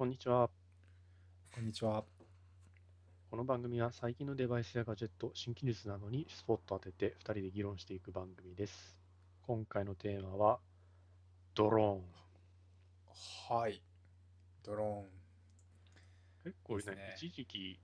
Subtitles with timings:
[0.00, 0.48] こんにちは。
[1.54, 2.02] こんにちは。
[3.30, 8.96] この番組は最近のデバイスやガジェット、新技術などにスポット当てて2人で議論していく番組です。
[9.42, 10.58] 今回のテーマは
[11.54, 13.58] ドローン。
[13.60, 13.82] はい。
[14.64, 16.50] ドローン。
[16.50, 17.78] 結構ね、ですね一時期、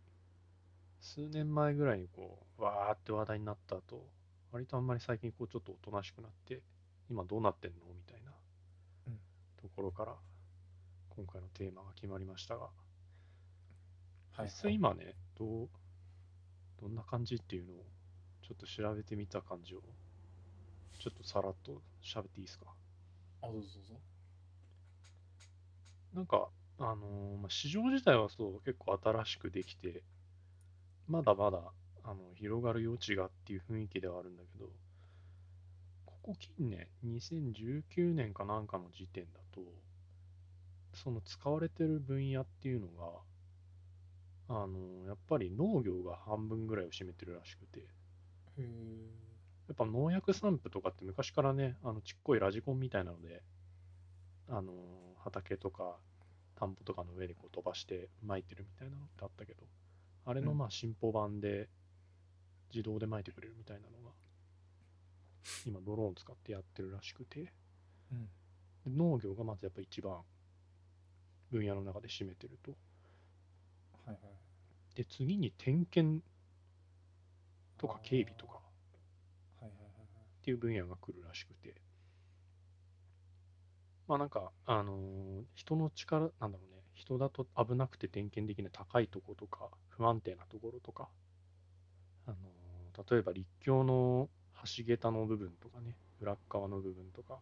[0.99, 4.09] 数年前ぐらいにこう、わーって話題になった後、
[4.53, 6.63] 割とあんまり最近こうちょっとおとなしくなって、
[7.11, 7.77] 今どうなってんの？
[7.95, 8.31] みたいな
[9.09, 9.19] うん
[9.61, 10.15] ところから、
[11.17, 12.71] 今回のテーマが決まりましたが、
[14.37, 15.69] はい実際今ね、どう、
[16.81, 17.85] どんな感じっていうのを、
[18.43, 19.83] ちょっと調べてみた感じを、
[20.99, 22.75] ちょっとさらっと喋っていいですか？
[23.41, 24.01] あ、どうぞどうぞ。
[26.13, 26.49] なんか、
[26.79, 30.03] あのーまあ、市場自体はそう、結構新しくできて、
[31.09, 31.73] まだまだ、
[32.05, 34.71] あの、広がる余地がっていう雰囲気ではあるんだけど、
[36.07, 39.61] ここ近年、2019年かなんかの時点だと、
[40.97, 43.21] その使われてる分野っていうのが、
[44.49, 47.85] あのーやっぱり農業が半分ぐらいを占めてるらしくて、へ
[48.59, 48.63] え。
[49.69, 53.43] やっぱ農薬散布とかって昔からね、あのちっこいラジコンみたいなので、
[54.49, 54.73] あの
[55.19, 55.97] 畑とか
[56.55, 59.63] 田んぼとかの上でこう飛ばして撒いてるみたいなのってあったけど、
[60.25, 61.69] あれのうんまあ進歩版で
[62.73, 64.13] 自動で撒いてくれるみたいなのが、
[65.67, 67.53] 今ドローン使ってやってるらしくて、
[68.13, 68.29] うん。
[68.85, 70.21] で農業がまずやっぱ一番
[71.51, 72.77] 分野の中で占めてると。
[74.07, 74.37] はいはい。
[74.97, 76.21] で、次に点検
[77.79, 78.61] とか警備とか。
[80.39, 81.75] っていう分野が来るらしくて、
[84.09, 91.09] まあなんか、あのー人の力、なんだろうね、人だと危なくて点検できない高いところとか、不安定なところとか、
[92.27, 94.31] あのー例えば立橋の
[94.65, 97.41] 橋桁の部分とかね、裏っ側の部分とか、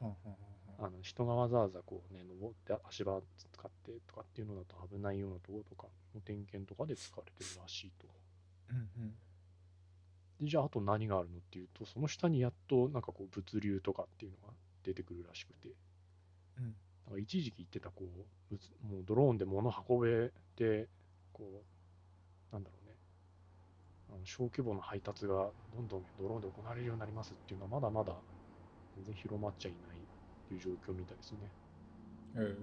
[0.00, 0.51] はんはんはんはん
[0.82, 8.08] あの人がわざわざこうね、登って足場使ってとかっていうのだと危ないようなところとかの点検とかで使われてるらしいと。
[8.70, 9.14] うんうん。
[10.40, 15.74] で、じゃあ、あと何があるのっていうと、その下にやっと、なんかこう、物流とかっていうのが出てくるらしくて、
[16.56, 16.76] うん。
[17.06, 18.04] なんか一時期言ってた、こ
[18.50, 18.54] う、
[18.86, 20.88] もうドローンで物運べて、
[21.32, 21.64] こ
[22.50, 22.96] う、なんだろうね、
[24.10, 28.22] あの小規模な配達がどんどんドローンで行われるようになりますっていうのは、まだまだ
[28.94, 30.01] 全然広まっちゃいない
[30.52, 31.52] いう状況みたいですね。
[32.34, 32.56] へえ。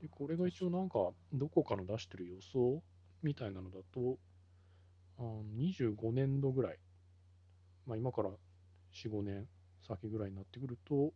[0.00, 2.82] で、これが一応なんか、どこかの出してる予想
[3.22, 4.18] みたいなのだと、
[5.18, 6.78] あの25年度ぐらい、
[7.86, 9.48] まあ今から4、5年
[9.86, 11.12] 先ぐらいになってくると、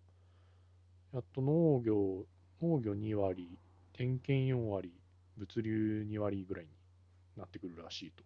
[1.12, 2.26] やっと農業、
[2.62, 3.58] 農業2割、
[3.92, 4.92] 点検4割、
[5.36, 6.70] 物流2割ぐらいに
[7.36, 8.24] なってくるらしいと。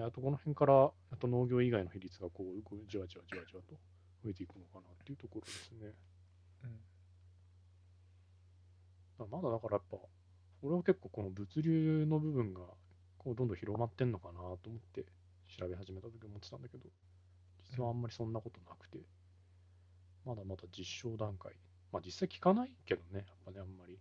[0.00, 3.74] あとこの辺から、やっと農業以外の比率がこう、じわじわじわじわと
[4.24, 5.92] 増えていくのかなっていうところですね。
[6.64, 6.80] うん。
[9.24, 9.98] あまだだからやっぱ、
[10.62, 12.60] 俺は結構この物流の部分が
[13.18, 15.04] こうどんどん広まってんのかなと思って
[15.58, 16.84] 調べ始めた時思ってたんだけど、
[17.70, 18.98] 実はあんまりそんなことなくて、
[20.24, 21.52] まだまだ実証段階。
[21.92, 23.98] まあ実際聞かないけどね、やっぱね、あんまり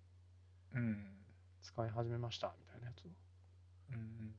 [0.76, 1.18] うん。
[1.62, 3.10] 使い始めましたみたいなやつを。
[3.92, 4.36] うんうん。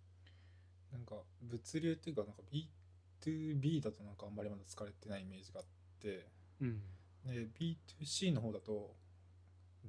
[0.92, 5.66] なんか、物流っていうか、なんか B2B だとなんかあんまりまだ使われてないイメージがあっ
[6.00, 6.26] て、
[6.60, 6.82] うん。
[7.25, 8.94] で、B2C の方だと、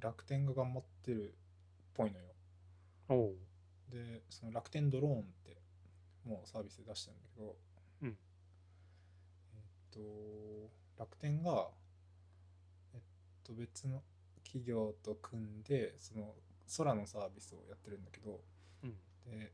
[0.00, 1.32] 楽天が頑張ってるっ
[1.94, 2.24] ぽいのよ。
[3.90, 5.56] で、その楽天ドローンって
[6.24, 7.56] もうサービスで出してるんだけど、
[8.02, 8.14] うんえ
[9.52, 11.68] っと、楽天が、
[12.94, 13.00] えっ
[13.44, 14.02] と、別の
[14.42, 16.34] 企業と組んで、その
[16.76, 18.40] 空のサービスをやってるんだけど、
[18.82, 18.90] うん。
[19.24, 19.52] で、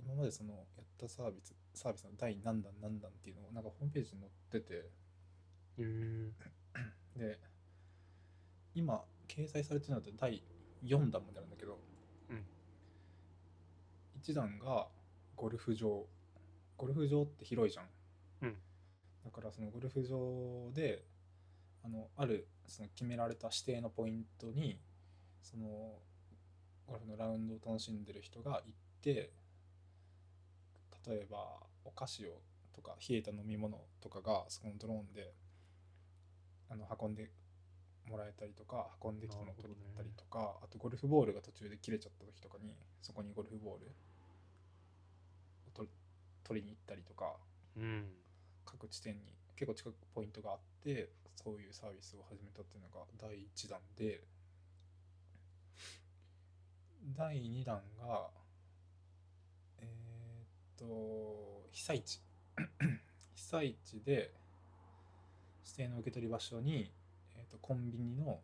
[0.00, 4.90] 今までそのやったサービス、サービスの第何弾何弾っていうのをなんかホームページに載ってて、
[7.16, 7.38] で、
[8.74, 10.42] 今掲載されてるのって第
[10.84, 11.78] 4弾まであるんだけど、
[12.30, 12.44] うん。
[14.22, 14.88] 1弾が
[15.34, 16.06] ゴルフ場
[16.76, 17.86] ゴルフ場って広いじゃん、
[18.42, 18.56] うん。
[19.24, 21.04] だからそのゴルフ場で
[21.84, 24.78] あのあるその決められた指定のポイントに
[25.42, 25.66] その
[26.86, 28.62] ゴルフのラウンドを楽しんでる人が行っ
[29.00, 29.32] て
[31.06, 32.40] 例えばお菓子を
[32.74, 35.32] とか冷えた飲み物とかがそこのドローンで
[36.68, 37.30] あの運んで
[38.08, 42.70] もらえたりとか運んできたのを取ったりとか、あとゴルフボールが途中で切れちゃった時とかに
[43.02, 43.88] そこにゴルフボールを
[45.74, 45.88] 取
[46.44, 47.34] 取りに行ったりとか
[47.76, 48.04] うん。
[48.64, 49.20] 各地点に
[49.56, 54.20] 結構近くポイントがあってそういうサービスを始めたっていうのが第1弾で
[57.16, 58.28] 第2弾が
[59.78, 59.88] えーっ
[60.78, 62.20] と被災地。
[63.34, 64.32] 被災地で
[65.64, 66.90] 指定の受け取り場所に、
[67.34, 68.40] えー、とコンビニの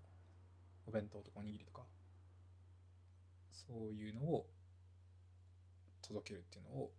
[0.86, 1.82] お弁当とかおにぎりとか
[3.50, 4.46] そういうのを
[6.02, 6.90] 届けるっていうのを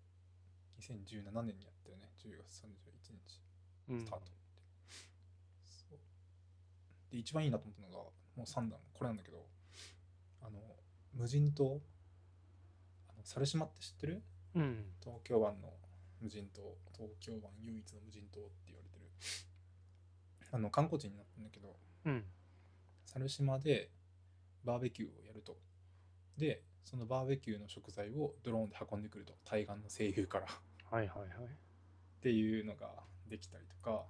[0.81, 2.09] 2017年にやったよね。
[2.23, 2.67] 10月31
[3.11, 3.41] 日
[3.89, 4.25] うんスタート、
[5.67, 5.99] そう。
[7.11, 9.45] で一番いいなと思ったのがもう3弾これなんだけど
[10.41, 10.59] あの
[11.13, 11.79] 無人島？
[13.09, 14.23] あの猿島って知ってる？
[14.55, 14.85] うん。
[15.01, 15.73] 東京湾の
[16.21, 19.05] 無人島東京湾唯一の無人島って言われてる
[20.51, 22.23] あの観光地になってるんだけどうん。
[23.05, 23.89] 猿島で
[24.63, 25.57] バーベキューをやると
[26.37, 30.47] でそのバーベキューの食材をドローンで運んでくると対岸の声優からっ
[30.91, 31.29] はいはいはい。
[32.21, 32.89] ていうのが
[33.29, 34.05] できたりとか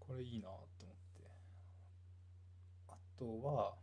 [0.00, 0.60] これいいなと思っ
[1.20, 1.30] て
[2.88, 3.74] あとは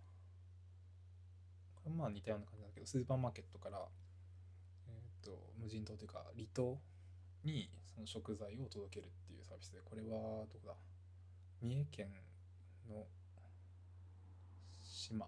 [1.76, 3.86] これまあ似たような感じだけどスーパーマーケットから
[5.24, 6.80] と無人島というか離島
[7.44, 10.74] にその食材を届けるっていうサービスでこれはどこだ？
[11.62, 12.08] 三重県
[12.90, 13.06] の
[14.82, 15.28] 島。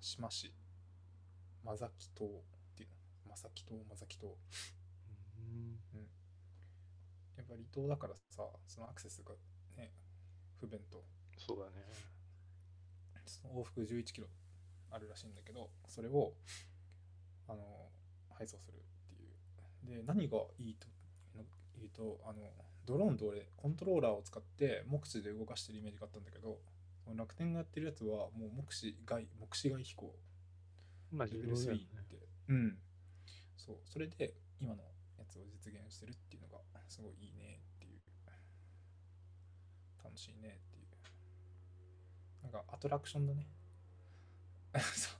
[0.00, 0.52] 島市。
[1.64, 2.28] 間崎島っ
[2.76, 2.88] ていう
[3.26, 3.32] の。
[3.32, 3.84] 間崎島？
[3.84, 4.28] 間崎島。
[4.28, 5.78] うん。
[7.36, 9.34] やっぱ離島だからさそのアクセスが
[9.76, 9.92] ね
[10.60, 11.04] 不便と。
[11.38, 11.86] そうだね。
[13.54, 14.26] 往復11キロ
[14.90, 16.32] あるらしいんだけどそれを
[17.46, 17.90] あの
[18.32, 18.82] 配送する
[19.88, 20.86] で何がいいと
[21.78, 22.42] 言うとあの
[22.86, 26.58] ドローンと俺コントローラーを使って目視で動かしてるイメージがあったんだけど
[27.16, 30.14] 楽天がやってるやつはもう目視外目視外飛行。
[31.10, 32.16] まあレベル3自動だよねって、
[32.48, 32.78] うん。
[33.56, 33.76] そう。
[33.86, 34.82] それで今の
[35.18, 38.00] やつを実現してるっていうのがすごいいいねっていう。
[40.04, 40.86] 楽しいねっていう。
[42.42, 43.46] なんかアトラクションだね。
[44.76, 45.16] そ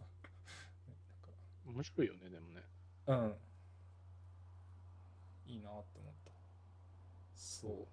[1.67, 1.71] う。
[1.73, 2.63] 面白いよね、でもね。
[3.07, 3.48] なんかうん
[5.49, 6.33] いいなって思った。
[7.35, 7.89] そう。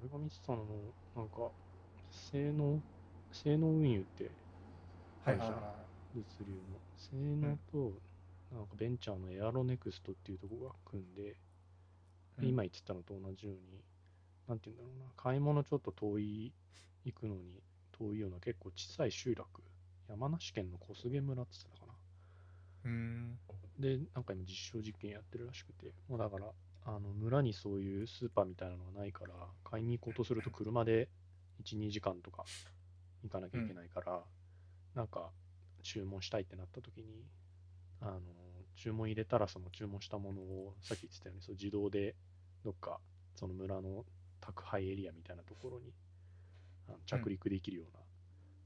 [0.00, 1.52] 俺が見てたのも、なんか、
[2.10, 2.82] 性能、
[3.32, 4.36] 性能運輸って、
[5.24, 5.38] はいはい。
[5.38, 6.80] 会社は物流の。
[6.96, 8.00] 性能と、
[8.50, 11.36] なんかベンチャーのエアロネクストっていうところが組んで、
[12.38, 12.44] うん。
[12.48, 13.84] 今言ってたのと同じように、
[14.48, 16.52] なんて言うんだろうな、買い物ちょっと遠い、
[17.04, 17.62] 行くのに
[17.92, 19.62] 遠いような結構小さい集落、
[20.08, 21.92] 山梨県の小菅村って言ってたかな。
[21.92, 21.96] い
[22.84, 23.38] うーん。
[23.78, 26.52] で、なんか今実証実験やってるらしくて、もうだから、
[26.86, 29.34] あの村にそういうスーパーみたいなのがないから、
[29.64, 31.08] 買いに行こうとすると車で
[31.62, 32.44] 1、2時間とか
[33.22, 34.22] 行かなきゃいけないから、
[34.94, 35.30] なんか
[35.82, 37.24] 注文したいってなった時に、
[38.00, 38.20] あの、
[38.76, 42.14] 注文入れたらその注文したものを、さっき言ってたように、そう自動で
[42.64, 42.98] どっか
[43.34, 44.04] その村の
[44.40, 45.92] 宅配エリアみたいなところに
[46.88, 48.00] あの着陸できるような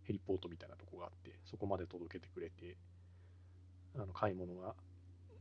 [0.02, 2.76] ヘリポートみたいなとこがあって、そこまで届けてくれて、
[3.96, 4.74] あの買い物が、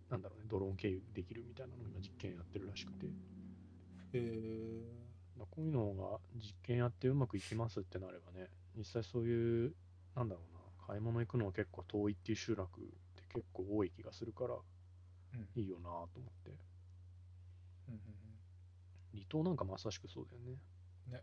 [0.10, 3.12] なんだろうね、ドローン経由できるみたいなのを今実験やってるらしくて、へ
[4.14, 5.08] え
[5.38, 9.76] まあこういうのが実験やってうまくいきますってなればね、実際そういう、
[10.16, 12.84] なんだろうな、買い物行くのは結構遠いっていう集落っ
[13.16, 14.56] て結構多い気がするから、
[15.34, 15.50] うん。
[15.56, 16.58] いいよなと思って。
[17.90, 18.00] うんうん
[19.14, 20.60] 離島なんかまさしくそうだよね。
[21.08, 21.22] うんね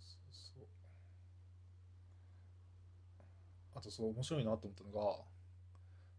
[0.00, 0.68] そうそうそう
[3.78, 5.16] あとそう面白いなと思ったのが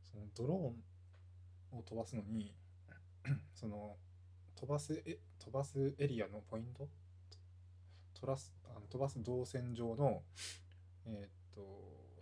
[0.09, 2.53] そのドローンを飛ばすのに
[3.53, 3.97] その
[4.55, 6.87] 飛ばすえ飛ばすエリアのポイント？
[8.13, 10.21] 飛ばすあの飛ばす動線上の
[11.05, 11.61] えーっと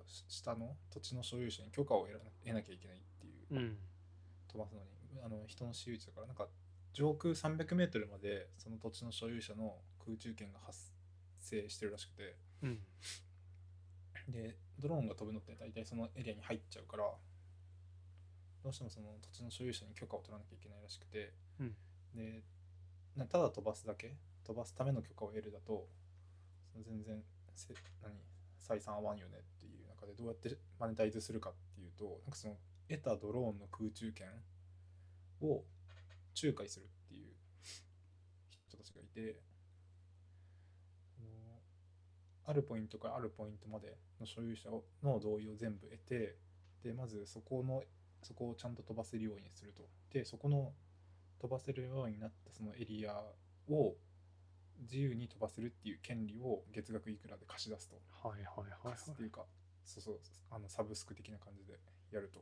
[0.08, 3.78] し下の土地の所有者に許可を得な得なきゃいけないっていううん。
[4.52, 6.48] 飛ばすのにあの人の私有地だからなんか
[6.94, 10.80] 上空300メートルまでその土地の所有者の空中権が発
[11.40, 12.80] 生してるらしくてうん。
[14.30, 17.04] でドローンが飛ぶのって大体そのエリアに入っちゃうから
[18.64, 21.76] どうしてもその土地の所有者に許可を取らなきゃいけないらしくて、うん。
[22.16, 22.44] で
[23.16, 24.16] なただ飛ばすだけ
[24.46, 25.88] 飛ばすための許可を得るだと
[26.72, 27.22] その全然
[27.56, 28.14] せ何
[28.60, 32.56] 採算合わんよねっていう中でどうやってマネタイズするかっていうとなんかその
[32.90, 34.28] 得たドローンの空中権
[35.42, 35.64] を
[36.42, 37.34] 仲介するっていう
[38.68, 39.40] 人たちがいて
[41.16, 41.28] その
[42.48, 46.38] あるポイントからあるポイントまでの所有者をの同意を全部得て
[46.82, 47.84] でまずそこの
[48.24, 49.84] そこをちゃんと飛ばせるようにすると。
[50.12, 50.74] でそこの
[51.40, 53.22] 飛ばせるようになったそのエリア
[53.70, 53.96] を
[54.80, 57.98] 自由に飛ばせるっていう権利を月額いくらで貸し出すと。
[58.28, 58.94] はいはいはいはい。
[58.94, 59.46] 貸すっていうか
[59.84, 61.78] そうそうあのサブスク的な感じで
[62.12, 62.40] やると。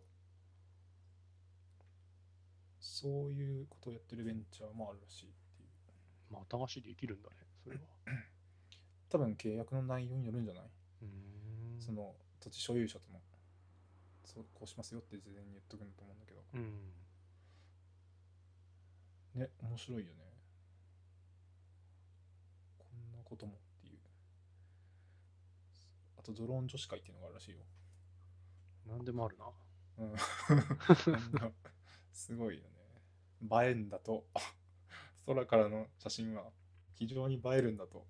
[2.80, 5.70] そういうことをやってるベンチャーもあるらしいっていう。
[6.32, 7.82] まあ、新しいできるんだね、それは。
[9.10, 10.64] 多分契約の内容によるんじゃない？
[11.80, 13.22] その土地所有者とも。
[14.26, 16.42] そうこうしますよって事前に言っとくんだと思うんだけど。
[16.56, 16.92] うん。
[19.42, 20.26] ね面白いよね。
[23.24, 24.00] こともっていう。
[26.18, 27.58] あとドローン女子会っていうのがあるらしいよ。
[28.88, 29.46] なんでもあるな。
[32.12, 32.70] すごいよね。
[33.66, 34.26] 映えんだと。
[35.26, 36.52] 空からの写真は
[36.94, 38.06] 非常に映えるんだと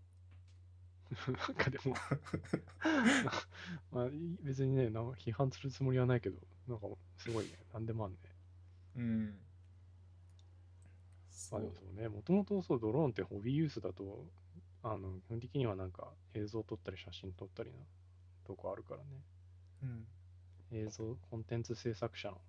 [1.27, 1.95] なんかでも
[3.91, 8.19] まあ、い別にね、な批判するつもりはないけど、なんかすごいね、なんでもあるね。
[8.95, 9.39] うん
[11.51, 14.25] まそうあでもそうね、もともとそう、ドローンってホビーユースだと、
[14.84, 17.77] あの、基本的にはなんか映像撮ったり写真撮ったりな
[18.45, 19.24] とこあるからね。
[19.84, 20.07] うん
[20.72, 22.41] 映像、コンテンツ制作者の、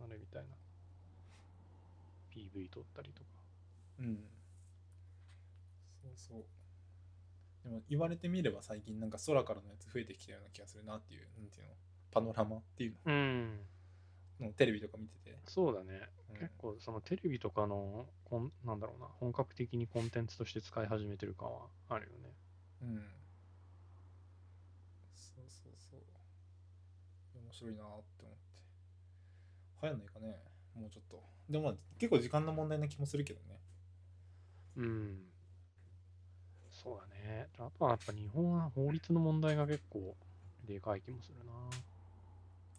[0.00, 0.56] あれみたいな。
[2.30, 3.28] PV 撮ったりとか。
[4.00, 4.24] うん
[6.02, 6.44] そうそう
[7.64, 11.74] でも言われてみれば最近なんか空からのやつ増えてきたような気がするなっていうなんていうの？
[12.10, 13.60] パノラマっていううん。
[14.40, 16.00] ののテレビとか見てて、そうだね。
[16.30, 16.36] うん。
[16.38, 22.34] 結構そのテレビとかのこんなんだろうな本格的にコンテンツとして使い始めてる感はあるよね。
[22.82, 22.96] うん。
[25.14, 26.00] そうそうそう。
[27.40, 27.86] 面白いなっ
[28.18, 28.42] て思って。
[29.82, 30.42] 流行んないかね？
[30.74, 31.22] もうちょっと。
[31.48, 33.60] でもまあ結構時間の問題な気もするけどね。
[34.76, 35.18] うん。
[36.82, 37.48] そうだね。
[37.58, 40.16] あとはやっぱ日本は法律の問題が結構
[40.66, 41.52] でかい気もするな。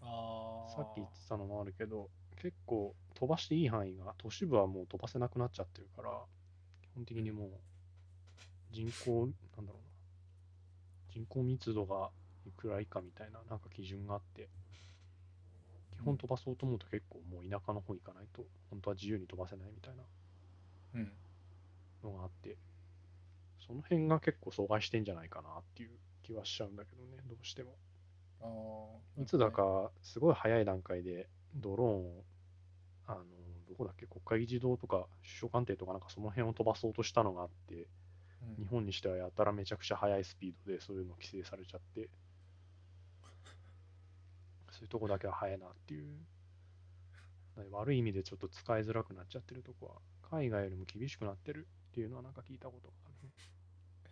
[0.02, 2.10] あさっき言ってたのもあるけど、
[2.42, 6.10] 結構飛ばしていい範囲が都市部はもう飛ばせなくなっちゃってるから、
[6.82, 7.50] 基本的にもう
[8.72, 9.94] 人口、なんだろうな。
[11.14, 12.10] 人口密度が
[12.46, 14.50] いくら以下みたいななんか基準があって、
[15.96, 20.04] 基本飛ばそうと思うと結構もう田舎の方行かないと、本当は自由に飛ばせないみたいな
[20.96, 21.12] うん
[22.04, 22.58] のがあって、
[23.66, 25.92] その辺が結構阻害してんじゃないかなっていう
[26.22, 27.76] 気はしちゃうんだけどね、どうしても。
[28.42, 28.46] あ
[29.20, 32.24] あいつだかすごい早い段階でドローンを、
[33.08, 33.24] あの、
[33.70, 37.86] どこだっけ、国会議事堂とか首相官邸とかなんかその辺を飛ばそうとしたのがあって、うん
[38.58, 42.10] 日本にしてはやたらめちゃくちゃ速いスピードでそういうの規制されちゃって、
[44.72, 46.08] そういうとこだけは速いなっていう、
[47.72, 49.94] 悪い意味でちょっと使いづらくなっちゃってるとこは、
[50.30, 53.53] 海外よりも厳しくなってるっていうのはなんか聞いたことがあるね。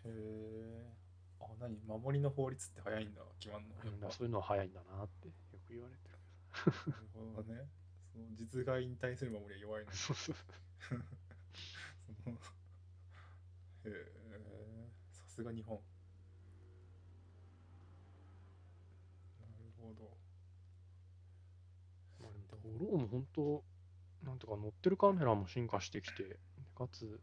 [0.05, 0.93] へえ
[1.39, 1.77] あ何？
[1.86, 3.22] 守りの法律って早いんだ。
[3.39, 3.75] 決まんの？
[4.05, 5.34] やそういうのは早いんだなってよ
[5.65, 6.17] く言われてる。
[6.91, 7.03] なる
[7.36, 7.67] ほどね。
[8.12, 10.36] その実害に対する守りは弱いのにそうそう。
[12.24, 12.36] その
[13.86, 15.77] へえさすが日本。
[19.39, 20.17] なるほど。
[22.20, 22.46] まあでも
[22.79, 23.63] ドローンも本当、
[24.24, 26.39] なんとか乗ってるカメラも進化してきて、で
[26.75, 27.20] かつ、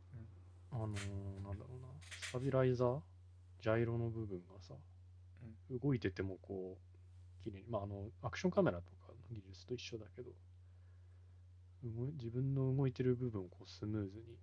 [0.73, 1.88] あのーなんだろうな、
[2.28, 3.00] スタビライザー、
[3.62, 4.75] ジャイロの部分がさ、
[5.82, 10.30] 動いててもこう、綺麗に、まああの、アクションカメラとかの技術と一緒だけど、
[12.18, 14.37] 自分の動いてる部分をこうスムーズに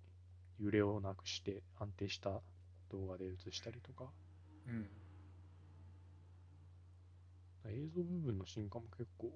[0.58, 2.42] 揺れをなくして安定した
[2.90, 4.10] 動画で映したりとか、
[4.66, 4.88] うん。
[7.66, 9.30] 映像部分の進化も結構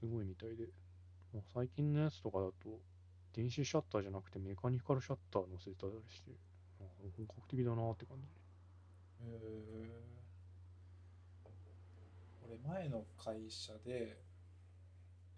[0.00, 0.68] すごいみたいで、
[1.34, 2.80] もう最近のやつとかだと、
[3.34, 6.34] 電子シャッターじゃなくてメカニカルシャッター乗せたりして、あ
[7.16, 8.26] 本格的だなって感じ。
[9.24, 10.02] へえ
[12.46, 14.22] 俺前の会社で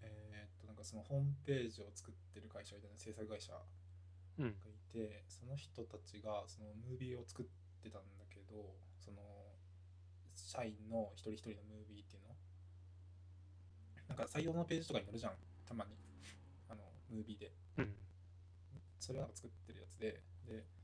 [0.01, 3.59] えーっとなんかそのホームページを作ってる会社みたいな制作会社が
[4.39, 4.47] うん。
[4.49, 4.53] い
[4.93, 7.45] てその人たちがそのムービーを作っ
[7.81, 9.17] てたんだけどその
[10.35, 12.35] 社員の一人一人のムービーっていうの？
[14.09, 15.33] なんか採用のページとかに載るじゃん。
[15.65, 15.91] たまに。
[16.69, 17.51] あのムービーで。
[17.77, 17.95] うん。
[18.99, 20.21] それをなんか作ってるやつで。
[20.45, 20.80] でじ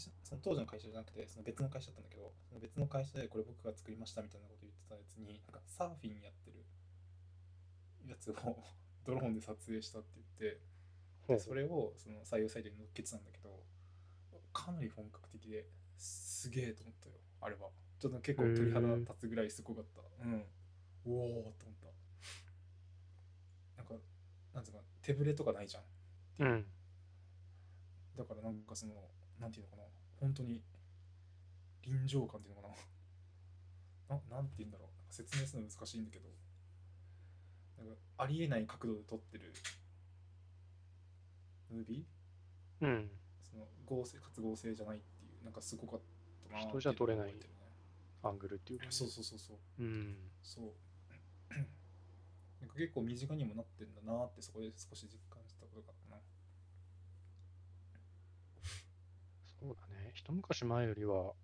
[0.00, 6.64] その当時の会社じゃなくてその別の会社だったんだけどその別の会社でこれ僕が作りましたみたいなこと言ってたやつになんかサーフィンやってる
[8.08, 8.34] やつを
[9.04, 10.60] ドローンで撮影したって言って
[11.28, 13.64] でそれをその採用サイトに載っけてたんだけど
[14.52, 17.68] かなり本格的ですげえと思ったよあれは。
[17.98, 20.02] ちょっと結構鳥肌立つぐらいすごかった。
[20.24, 20.44] うん。
[21.06, 21.86] おおと思った。
[23.78, 23.94] なんか
[24.54, 25.82] なんつうか手ぶれとかないじゃん。
[26.38, 26.66] うん。
[28.16, 28.94] だからなんかその
[29.40, 29.82] なんていうのかな。
[30.20, 30.62] 本当に
[31.82, 34.16] 臨場感っていうのかな。
[34.16, 34.88] ななんて言うんだろう。
[34.98, 36.28] なんか説明するの難しいんだけど。
[37.78, 39.52] なんかありえない角度で撮ってる。
[41.70, 42.86] ムービー？
[42.86, 43.10] うん。
[43.42, 45.44] その合成かつ合成じゃないっていう。
[45.44, 46.00] なんかすごかっ
[46.48, 47.34] たな人じゃ撮れない
[48.22, 48.86] アングルっていうか。
[48.86, 48.90] ね。
[48.92, 49.58] そうそうそうそう。
[49.78, 50.16] うん。
[50.42, 50.72] そう。
[52.60, 56.20] なんか結構身近にもなってんだなってそこで少し実感したことがあったな
[59.60, 60.05] そうだね。
[60.16, 61.34] 一昔前よりは、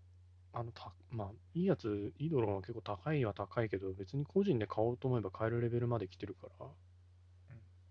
[0.55, 6.67] あの、た、まあ、いいやつ、いいドローンは結構高いは高いけど、別に個人で買おうと思えば買えるレベルまで来てるから、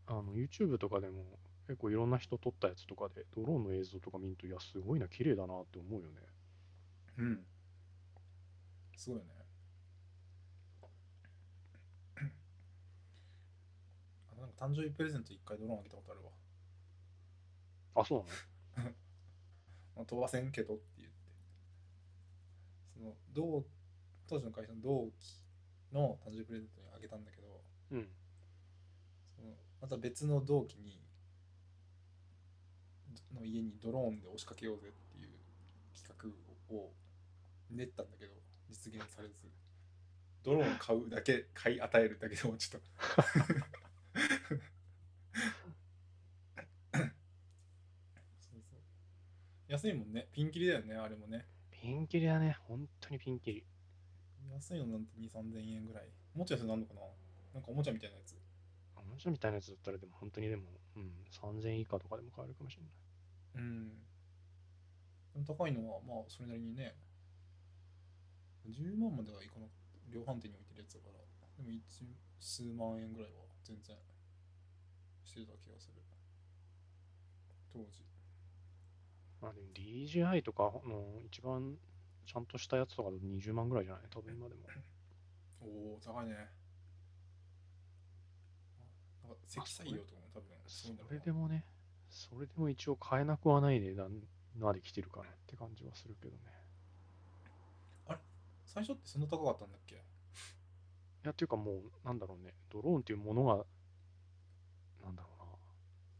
[0.07, 1.23] あの、YouTube とかでも
[1.67, 6.15] 結構いろんな人撮ったやつとかで、ドローンの映像とか見ると、いや、すごいな、綺麗だなって思うよね。
[7.17, 7.45] うん。
[8.97, 9.31] すごいよね。
[14.35, 16.31] あなんか誕生日プレゼント一回ドローンあげたことあるわ。
[17.95, 18.91] あ、そうなの？
[19.95, 21.15] まあ、飛ばせんけどって言って。
[22.93, 23.65] その同
[24.27, 27.47] 当時の会社の同期の誕生日プレゼントにあげたんだけど、
[27.91, 28.07] うん。
[29.35, 31.01] そのまた別の同期に
[33.41, 35.29] の家にドローンで押しかけようぜっていう
[35.95, 36.33] 企
[36.69, 36.91] 画を
[37.69, 38.33] 練ったんだけど
[38.69, 39.33] 実現されず
[40.43, 42.87] ドローン買うだけ買い与えるだけでもちょっと
[48.39, 48.79] そうそう
[49.71, 52.57] 安いもんねピンキリだよねあれもねピンキリだね。
[52.67, 53.63] 本当にピンキリ。
[54.53, 56.03] 安いのなんて2 3 0 0 0円ぐらい
[56.35, 57.01] もっと安いのあんのかな？
[57.55, 58.35] なんかおもちゃみたいなやつ
[58.99, 60.63] おもちゃみたいなやつだったら、でも本当にでも、
[60.95, 63.65] うん、3000円以下とかでも買えるかもしれない。
[63.65, 63.89] うん。
[65.33, 66.93] でも高いのは、まあ、それなりにね、
[68.67, 71.23] 10万まではいかなくて、量販店に置いてるやつだから、
[71.57, 71.81] でも一
[72.39, 73.95] 数万円ぐらいは全然
[75.23, 76.03] してた気がする。
[77.73, 78.10] 当時。
[79.41, 81.77] まあでも DJI とかの一番
[82.25, 84.03] ちゃんとしたやつとかだと20万ぐらいじゃない？
[84.09, 84.61] 多分今でも。
[85.61, 86.35] おお、高いね。
[89.23, 91.65] あなんか積載量とかも多分そうれなでもね、
[92.09, 94.11] それでも一応買えなくはない値段
[94.59, 96.41] まで来てるかなって感じはするけどね。
[98.65, 99.95] 最初ってそんな高かったんだっけ？
[99.95, 99.97] い
[101.23, 103.65] や、っていうかもう、なんだろうね、ドローンっていうものが、
[105.03, 105.45] なんだろうな、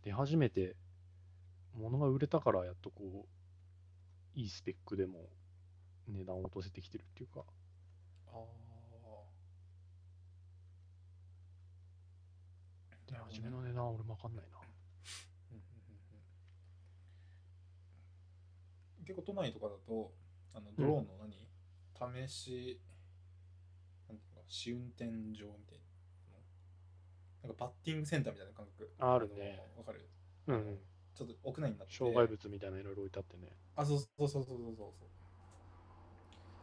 [0.04, 0.76] 出始めて、
[1.76, 3.28] ものが売れたから、やっとこ
[4.36, 5.30] う、いいスペックでも
[6.08, 7.44] 値段を落とせてきてるっていうか、
[8.28, 8.46] ああ。
[13.08, 14.58] 出始めの値段は俺もわかんないな。
[14.58, 15.66] うんうんうん
[19.00, 19.06] うん。
[19.06, 20.14] 結構都内とかだと
[20.54, 21.34] あのドローンの何、
[22.28, 22.80] 試し
[24.08, 25.80] なんていうのか試運転場みたい
[27.44, 28.90] ななんかバッティングセンターみたいな感覚。
[29.00, 29.68] あるね。
[29.76, 30.08] わかる？
[30.48, 30.80] うんうん。
[31.16, 31.94] ちょっと屋内になって。
[31.96, 33.52] 障害物みたいないろいろ置いてあってね。
[33.76, 34.94] あそうそうそうそうそうそう。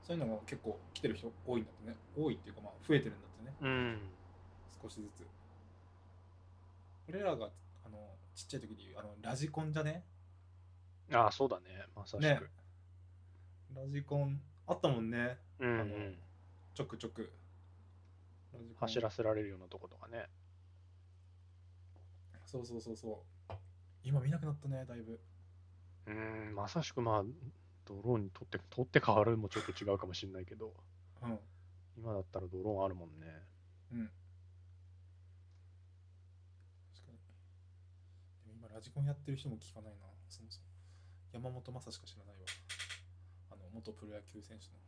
[0.02, 1.96] そういうのも結構来てる人多いんだってね。
[2.16, 3.56] 多いっていうかまあ増えてるんだってね。
[3.61, 4.00] うん。
[4.82, 5.26] 少しずつ。
[7.08, 7.50] 俺らが
[7.84, 7.98] あの
[8.34, 10.04] ちっちゃい時にあのラジコンじゃね？
[11.12, 11.87] ああそうだね。
[11.94, 12.40] まさしく、ね、
[13.74, 15.90] ラジコンあったもんね、うん、うん、あの
[16.74, 17.32] ちょくちょく。
[18.80, 20.26] 走らせられるようなとことかね。
[22.44, 23.16] そうそうそうそう。
[24.04, 25.20] 今見なくなったねだいぶ。
[26.06, 27.22] うん、まさしくまあ、
[27.84, 30.72] ドローンに取って、取って変わるもちょっと違うかもしれないけど、
[31.22, 31.38] うん。
[31.96, 33.26] 今だったらドローンあるもんね。
[33.92, 34.11] うん。
[36.94, 37.18] 確かに。
[38.46, 40.06] でも今ラジコンやってる人も聞かないな。
[40.28, 40.66] そもそも。
[41.32, 42.46] 山本昌しか知らないわ。
[43.52, 44.78] あの元プロ野球選手の。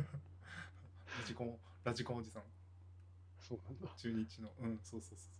[1.20, 2.42] ラジコンラジコンおじさん。
[3.38, 3.88] そうなんだ。
[3.96, 4.52] 中日の。
[4.60, 5.39] うんそうそうそ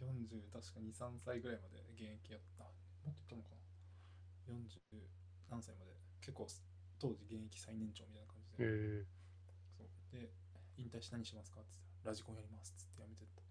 [0.00, 2.64] 40確か23歳ぐらいまで現役やった。
[3.04, 3.56] もっといったのかな。
[4.52, 5.08] 40
[5.48, 5.92] 何歳まで。
[6.20, 6.46] 結構
[6.98, 9.06] 当時現役最年長みたいな感じへで、え。
[9.76, 9.88] そう。
[10.12, 10.32] で
[10.76, 11.50] 引退して何します？
[11.52, 12.72] かって言ったらラジコンやります？
[12.72, 13.48] っつってやめてった、好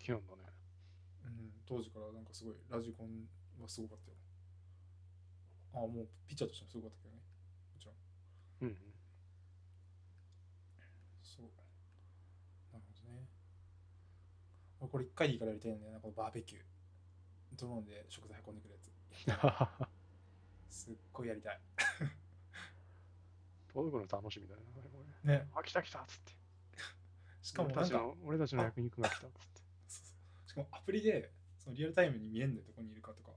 [0.00, 0.48] きなんだね。
[1.24, 3.28] うん、当時からなんかすごいラジコン
[3.60, 4.16] はすごかったよ。
[5.74, 7.20] あもうピッチャーとしてもすごかったけどね。
[7.74, 7.96] もちろん。
[8.62, 8.76] うんうん。
[11.22, 11.46] そう
[12.72, 13.26] なるほどね俺
[14.88, 16.00] これ一回でいいからやりたいんだよな。
[16.00, 16.62] このバーベキュー。
[17.58, 18.90] ドローンで食材運んでくるやつ。
[20.74, 21.60] すっごいやりたい。
[23.72, 24.62] 届くの楽しみだね。
[24.74, 24.82] こ
[25.24, 25.48] れね。
[25.54, 26.32] あ、来た来たっつって。
[27.42, 29.60] しかも俺たちの俺たちの役肉が来たっつって。
[29.88, 30.14] そうそ
[30.46, 30.48] う。
[30.48, 33.32] しかもアプリでそのリアルタイムに見えんだよどこにいるかとか。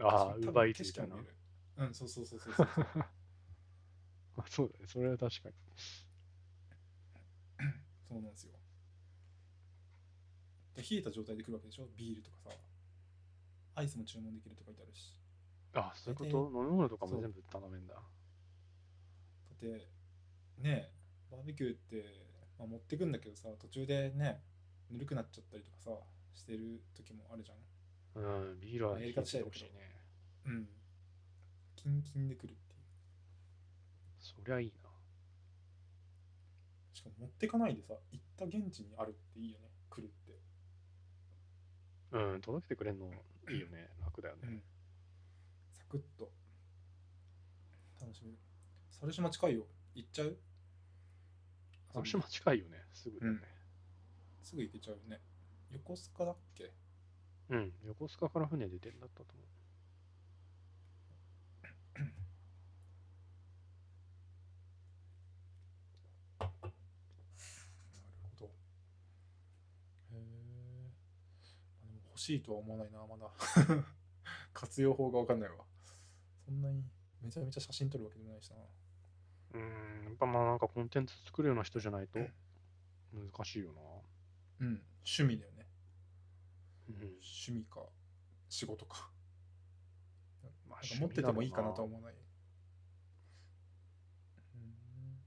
[0.00, 1.16] ああ、多分ウーバーイーツみたいな。
[1.16, 2.66] うんそうそうそうそうそう。
[4.38, 4.86] あそうだね。
[4.86, 5.54] それは確かに。
[8.08, 8.52] そうなんですよ。
[8.52, 8.55] で
[10.82, 11.88] 冷えた状態で来るわけでしょ？
[11.96, 12.50] ビールとかさ。
[13.74, 15.20] アイスも注文できるとか書いてあるし。
[15.74, 17.94] あ、そういうこ大と飲み物とかも全部頼めんだ。
[17.94, 18.00] だ
[19.54, 19.88] って
[20.58, 20.90] ね
[21.30, 22.04] バーベキューって、
[22.58, 24.40] まあ、持ってくんだけどさ途中でね
[24.90, 25.90] ぬるくなっちゃったりとかさ
[26.34, 27.54] してる時もあるじゃ
[28.20, 28.22] ん。
[28.22, 30.00] うん、ビールは冷えてほしいね。
[30.46, 30.68] うん。
[31.76, 32.80] キンキンで来るっていう。
[34.18, 34.88] そりゃいいな。
[36.94, 39.68] しかも持ってかないでさ行った現地にあるっていいよね
[42.16, 43.06] うん、届けてくれんの
[43.50, 43.90] いいよね。
[44.04, 44.42] 楽だよね。
[44.44, 44.62] うん。
[45.72, 46.30] サクッと。
[48.00, 48.36] 楽しめる
[48.90, 49.66] 猿島近いよ。
[49.94, 50.38] 行っちゃう？
[51.92, 52.82] 広島近いよね。
[52.92, 53.40] すぐだよね。
[54.42, 55.20] すぐ行けちゃうよね。
[55.70, 56.72] 横須賀だっけ？
[57.50, 59.42] うん、横須賀から船出てんだったと思
[72.26, 73.30] しいとは思わないな、まだ。
[74.52, 75.64] 活用法がわかんないわ。
[76.44, 76.82] そんなに
[77.22, 78.56] めちゃめちゃ写真撮るわけでもないしな。
[79.54, 82.18] うん、やっぱまあなんかコンテンツ作るような人じゃないと
[83.12, 83.80] 難しいよな。
[84.60, 85.68] うん、趣味だよね。
[86.88, 87.86] うん、趣味か、
[88.48, 89.10] 仕事か。
[90.68, 92.20] まあ持っててもいいかなとは思思わない。
[94.54, 95.20] うん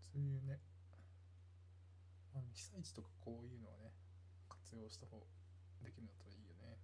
[0.00, 0.58] そういうね、
[2.34, 3.92] まあ、被災地とかこういうのはね、
[4.66, 5.22] 活用した方
[5.84, 6.76] できるんだったらいいよね。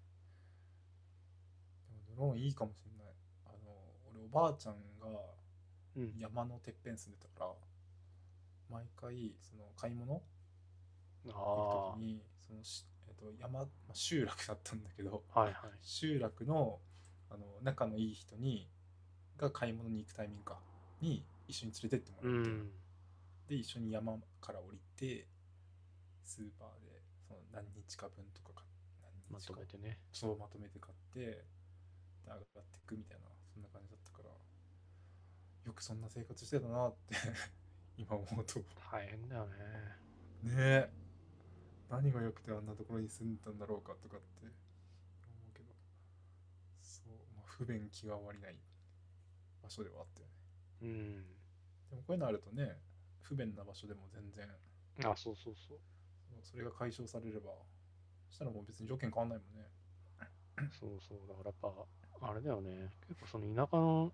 [1.90, 3.14] でもドローンいいかもしれない。
[3.46, 3.74] あの、
[4.14, 5.08] 俺おばあちゃんが
[5.94, 7.52] うん、山のてっぺん住んでたから、
[8.70, 10.22] 毎回その買い物
[11.24, 15.70] 行あく時に、そのし、えっと山、まあ、集落だったんだけど、あ、はいはい。
[15.82, 16.78] 集落の
[17.30, 18.68] あの仲のいい人に
[19.38, 20.58] が買い物に行くタイミングか
[21.00, 22.70] に一緒に連れてってもうらって、ん、
[23.48, 25.26] で一緒に山から降りて
[26.22, 26.91] スーパーで
[27.52, 28.68] 何日か分とか買っ
[29.28, 29.98] 何ま日かとめてね。
[30.12, 31.44] そうまとめて買ってで
[32.26, 37.16] 上がっていくみたいなそんな感じだったからよくそんな生活してたなって
[37.96, 39.54] 今思うとね大変だよね。
[40.44, 40.90] え
[41.88, 44.50] 何が良くてあんなところに住んでたんだろうかとかって思
[45.50, 45.74] うけど
[46.80, 48.56] そう、まあ、不便気が悪いない
[49.62, 50.32] 場所ではあったよね
[50.80, 51.26] うん。
[51.90, 52.80] でもこういうのあるとね
[53.20, 54.48] 不便な場所でも全然
[55.04, 55.78] あ、そうそうそう。
[56.42, 57.50] それが解消されれば
[58.28, 59.70] そしたらもう別に条件変わんないもんね
[60.70, 61.28] そうそう。
[61.28, 61.54] だからやっ
[62.20, 62.90] ぱ、あれだよね。
[63.06, 64.12] 結構その田舎の、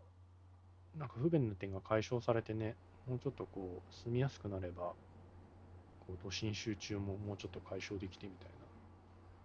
[0.94, 2.76] なんか不便な点が解消されてね、
[3.06, 4.96] もうちょっとこう、住みやすくなれば、
[6.00, 8.66] こう都心集中ももうちょっと解消できてみたいな。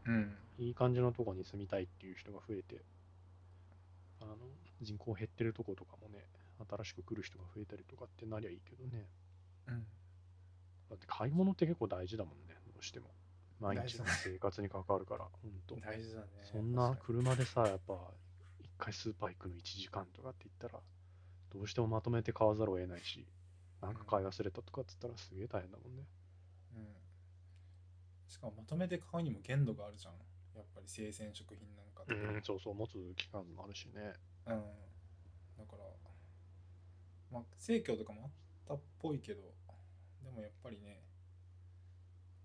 [0.05, 2.83] うんいい感じのとこに住みたいっていう人が増えて、
[4.19, 4.37] あの、
[4.81, 6.27] 人口減ってるとことかもね、
[6.67, 9.07] 新しく来る人が増えたりとかってなりゃいいけどね。
[9.67, 9.85] うん
[10.89, 13.07] だって買い物って結構大事だもんね、しても。
[13.59, 15.75] 毎日の生活に関わるから、ほんと。
[15.75, 17.95] 大事だねそんな車でさ、やっぱ、
[18.59, 20.83] 一回スーパー行くの1時間とかって言ったら、
[21.53, 23.25] どうしてもまとめて買わざるを得ないし、
[23.81, 26.03] なんか買い忘れたとかって言ったらすげえ大変だもんね。
[26.73, 26.87] にうん
[28.27, 30.13] しかもまとめて買うにも限度があるじゃん
[30.55, 34.13] やっぱり生鮮食品なんかうん、そうそう、持つ期間もあるしね。
[34.45, 34.63] うん、
[35.57, 35.85] だから、
[37.31, 38.29] まあ、生協とかもあっ
[38.67, 39.41] たっぽいけど、
[40.23, 41.01] でもやっぱりね、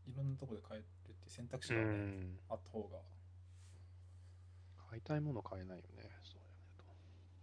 [0.08, 2.38] いろんなとこで買えるっていう選択肢うが、ねん。
[2.48, 2.98] あった方が、
[4.88, 6.40] 買いたいもの買えないよね、そう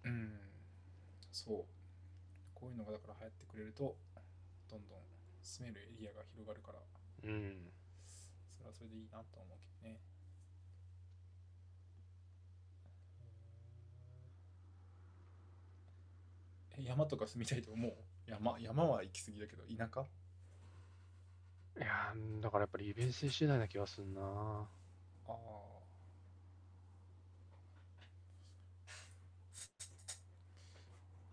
[0.09, 0.39] やねうん、
[1.31, 1.65] そう、
[2.55, 3.95] こういうのがだから流行ってくれると、
[4.67, 4.99] どんどん
[5.41, 6.85] 住めるエリアが広がるから、と。
[7.23, 7.71] うん。
[8.57, 10.01] それはそれでいいなと思うけどね。
[16.77, 17.93] え山とか住みたいと思う？
[18.27, 20.03] 山山は行き過ぎだけど田舎？
[21.77, 24.21] いやー、だからやっぱり利便性次第な気がすんな。
[24.21, 24.23] あ
[25.27, 25.35] あ。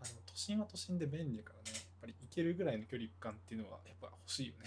[0.00, 4.64] あの都心は都心で便利だからね、やっぱり行けるぐらいの距離感っていうのはやっぱ欲しいよね。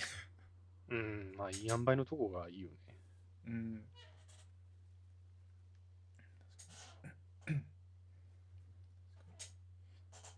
[0.87, 2.75] うん、まあいい塩梅のとこがいいよね。
[3.47, 3.81] うん。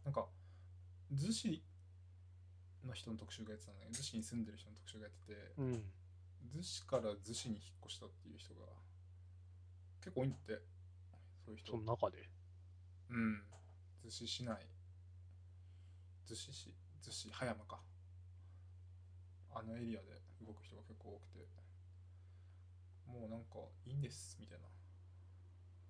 [0.04, 0.26] なんか、
[1.14, 1.64] 逗子
[2.88, 5.84] の人の特集がやってたのね、逗子に住んでる人の特集がやってて、うん。
[6.56, 8.66] 逗子から逗子に引っ越したっていう人が
[10.00, 10.62] 結構多いんだって、
[11.46, 11.72] そういう人。
[11.74, 12.24] その中で？
[13.12, 13.44] うん。
[14.06, 14.56] 逗子市内。
[16.26, 16.74] 逗子市、
[17.04, 17.80] 逗子、葉山か。
[19.54, 20.08] あのエリアで
[20.46, 21.48] 動く人が結構多くて、
[23.08, 24.66] もうなんかいいんですみたいな。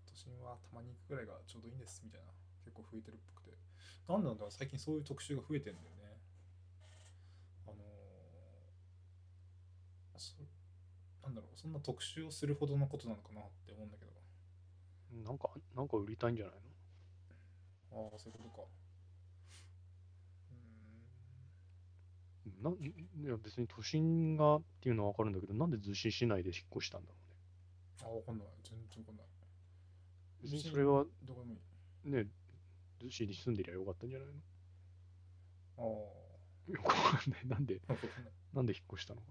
[0.05, 2.27] 都心はたまに行くぐらいがちょうどいいんですみたいな。
[2.65, 3.55] 結構増えてるっぽくて。
[4.07, 6.17] なんなんだろう、最近そういう特集が増えてんだよね。
[7.67, 7.79] あのー
[10.16, 10.16] そ
[11.23, 14.11] なんだろう、そんな特集をするほどのことなのかなって思うんだけど。
[15.25, 16.61] なんか、なんか売りたいんじゃないの？
[17.91, 18.67] ああ、そういうことか。
[22.47, 22.93] うなんい
[23.27, 27.37] や別に都心がっていうのは分かるんだけど、なんで逗子市内で引っ越したんだろうね？
[28.01, 28.07] ーん。
[28.07, 28.47] あ、わかんない。
[28.63, 29.25] 全然わかんない。
[30.41, 31.59] 別にそれはどこでもいい。
[32.05, 32.25] ね、
[32.99, 34.33] 逗子に住んでりゃよかったんじゃないの？
[35.77, 35.85] ああ、
[36.71, 37.47] よくわかんない。
[37.47, 37.81] なんで、
[38.53, 39.27] なんで引っ越したのか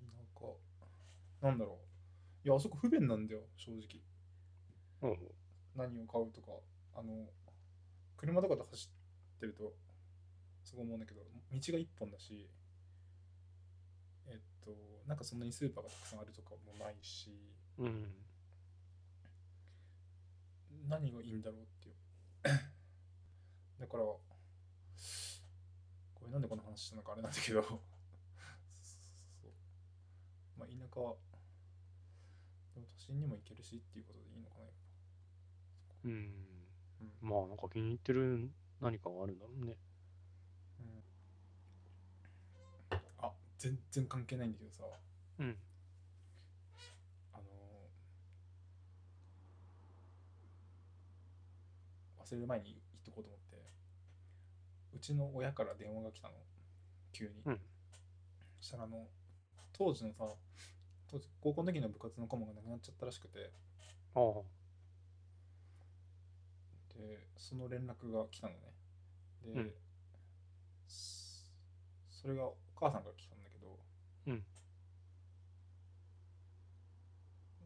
[0.00, 0.06] 田
[0.40, 0.46] 舎。
[1.42, 1.78] なんだろ
[2.44, 2.46] う。
[2.46, 4.00] いや、あそこ不便なんだよ、正直。
[5.02, 5.08] な。
[5.08, 5.18] うん。
[5.76, 6.52] 何を買うとか。
[6.94, 7.26] あの、
[8.16, 8.88] 車とかで走
[9.36, 9.74] ってると、
[10.62, 12.48] すごい思うんだけど、道が一本だし、
[14.26, 14.70] えっと、
[15.08, 17.30] なんかそんなにスーパーがたくさんあるとかもないし、
[17.78, 18.14] うん。
[20.88, 21.94] 何がいいんだろうっていう。
[23.80, 24.20] だから、こ
[26.24, 27.82] れなんでこの話したのかあれなんだけど、 そう
[30.66, 31.16] 田舎は
[33.08, 34.72] でも都心にも行けるしっていうことでいいのかなやっ
[36.04, 36.32] うん。
[37.20, 39.76] ぱまあ、なんか気に入ってる何かがあるんだろうね。
[40.80, 40.82] う
[42.94, 44.82] ん、あ全然関係ないんだけどさ。
[45.38, 45.56] うん。
[47.32, 47.42] あの
[52.24, 53.62] 忘れる前に言っとこうと思って。
[54.94, 56.34] うちの親から電話が来たの。
[57.12, 57.60] 急に、うん。
[58.60, 59.06] そしたらあの
[59.72, 60.24] 当時のさ
[61.12, 63.52] 当時高校の時の部活の顧問が亡くなっちゃったらしくて。
[64.14, 64.42] ああ。
[66.94, 68.60] でその連絡が来たのね。
[69.44, 69.74] で、うん。
[70.86, 71.44] そ
[72.22, 73.78] それがお母さんから来たんだけど、
[74.26, 74.44] うん。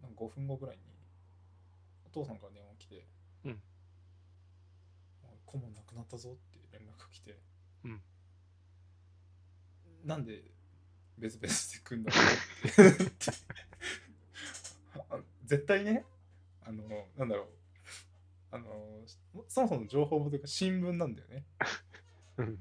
[0.02, 0.82] なんか5分後ぐらいに
[2.04, 3.06] お父さんから電話来て
[3.44, 3.62] 「うん。
[5.44, 7.38] 顧問亡くなったぞ」って連絡が来て、
[7.84, 8.02] うん。
[10.02, 10.55] なんで
[11.18, 13.30] 別々で組んだのって。
[15.10, 16.04] あ絶対ね
[16.64, 16.82] あの
[17.16, 17.46] なんだろう。
[18.50, 18.64] あの
[19.48, 21.44] そもそも情報元が新聞なんだよね。
[22.38, 22.58] うん。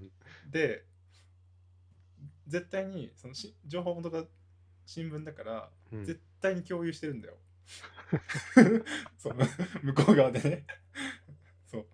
[0.52, 0.84] で
[2.48, 4.24] 絶対にそのし情報元が
[4.86, 6.06] 新聞だから、うん。
[6.06, 7.36] 絶対に共有してるんだよ。
[9.18, 9.36] その
[9.82, 10.66] 向こう側でね。
[11.66, 11.88] そう。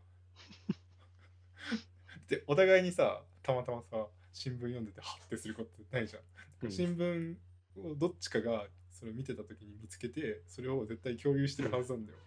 [2.28, 6.72] でお互いにさたまたまさ新聞読んでてハッてすることってないじゃん、うん。
[6.72, 7.36] 新聞
[7.78, 12.17] をどっちかがそれを見てた時に見つけてそれを絶対共有してるはずなんだよ、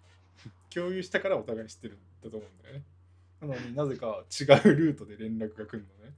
[0.70, 2.84] 共有したからお互い知ってるんだと思うんだよね。
[3.40, 6.14] なのになぜか違うルートで連絡が来るのね。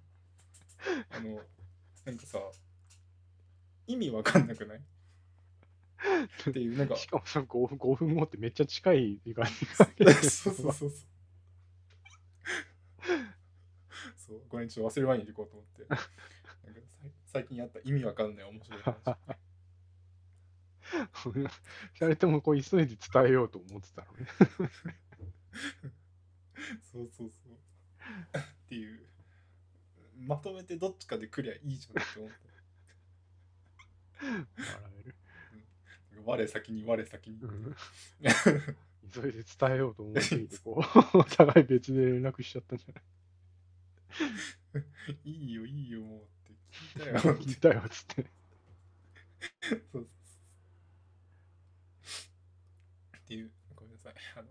[1.10, 1.40] あの
[2.04, 2.38] なんかさ
[3.86, 4.78] 意味わかんなくない？
[4.78, 9.50] っていうなんか しかもさ、5分 ,5 分後ってめっちゃ近い時間に。
[10.28, 11.15] そうそうそうそう。
[14.26, 15.84] そう、ごめん、ちょっと忘れる前に行こうと思って。
[15.88, 16.08] なんか
[17.26, 19.16] 最近やった意味わかんない面白い話。
[21.94, 24.26] 二人ともこう急いで伝えようと思ってたのね。
[26.92, 28.38] そうそうそう。
[28.38, 29.00] っていう。
[30.18, 32.36] まとめてどっちかで来りゃいいじゃんって思って。
[34.22, 34.46] 笑
[35.00, 35.14] える。
[36.24, 37.38] 我先に我先に。
[37.42, 37.76] うん
[39.12, 40.82] 急いで伝えようと思いすぎて、こ
[41.14, 43.02] う、お互い別で連絡しちゃったんじゃない？
[45.24, 47.18] いいよいいよもうって聞いたよ。
[47.40, 48.26] 聞いたよ、つって。
[49.92, 50.06] そうっ
[53.26, 54.14] ていう、ごめんなさい。
[54.36, 54.48] あの、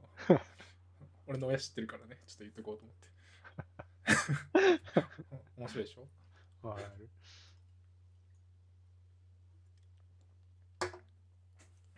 [1.27, 3.07] 俺の親知ってるからね、ちょっと言っとこうと思って。
[5.57, 6.07] 面白いでしょ？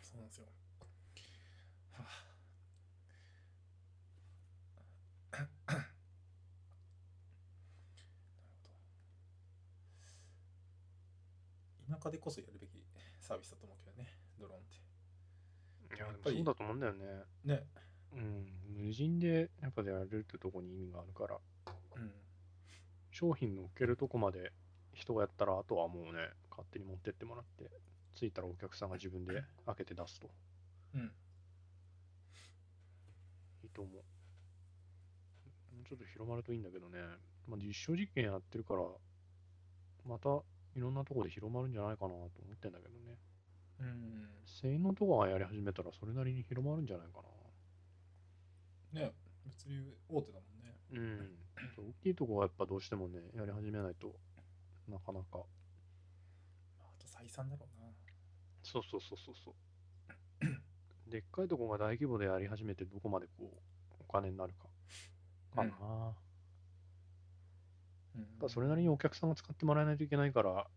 [0.01, 0.45] そうなんですよ。
[1.91, 2.03] は
[11.86, 12.03] あ、なるほど。
[12.03, 12.71] 田舎でこそやるべき
[13.19, 14.07] サービスだと思うけどね、
[14.39, 15.95] ドローンって。
[15.95, 17.05] いや、でやっぱりもそうだと思うんだよね。
[17.45, 17.63] ね。
[18.13, 18.85] うん。
[18.85, 21.37] 無人でやっぱでやれるってとこに意味があるから、
[21.95, 22.11] うん。
[23.11, 24.51] 商品の置けるとこまで
[24.93, 27.69] 人がやったら、あとはもうね、勝手に持ってってもらって、
[28.15, 30.29] 着いたらお客さんが自分で開けて出すと。
[30.95, 31.11] うん。
[33.63, 34.03] いいと思う
[35.87, 36.99] ちょっと広まるといいんだけどね。
[37.47, 38.81] まあ、実証実験やってるから、
[40.05, 40.41] また
[40.77, 43.17] いろんなとこで広まるんじゃないかなと思ってんだけどね。
[43.79, 44.29] うん。
[44.45, 47.21] 性能とかがやり始めたらそれなりに広まるんじゃないか
[48.93, 49.11] ね、
[49.43, 50.77] 物流大手だもんね。
[50.91, 50.99] な。
[50.99, 51.89] うん。
[51.89, 54.13] 大きいとこはやっぱどうしてもね、やり始めないと
[54.87, 55.39] なかなか。
[56.79, 57.87] あと採算だろうな。
[58.61, 61.09] そうそうそうそうそう。
[61.09, 64.67] でっかいとこが大規模でやり始めてどこまでこうお金になるか。
[65.55, 66.15] かな。
[66.19, 66.26] うん
[68.37, 70.67] ぱそれなりにお客さんが使ってもらえないといけないから、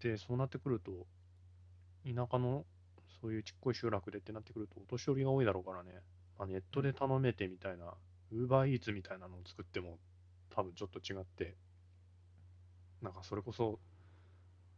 [0.00, 1.06] で、そうなってくると、
[2.04, 2.64] 田舎の
[3.20, 6.02] そういうちっこい集落でってなってくると、お年寄りが多いだろうからね、
[6.38, 7.94] まあ、ネットで頼めてみたいな、
[8.32, 9.98] ウーバーイーツみたいなのを作っても、
[10.50, 11.56] 多分ちょっと違って、
[13.02, 13.78] なんかそれこそ、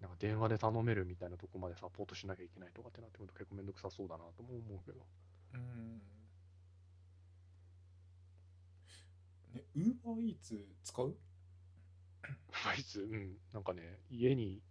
[0.01, 5.05] なんか電話で頼めるみたいなとこまでサポートしなきゃいけないとかってなってくると結構めんどくさそうだなとも思うけど。
[5.55, 6.01] うん。
[9.55, 11.16] ね、ウーバーイーツ使う？
[12.67, 14.62] あいつ、うん、なんかね、家に、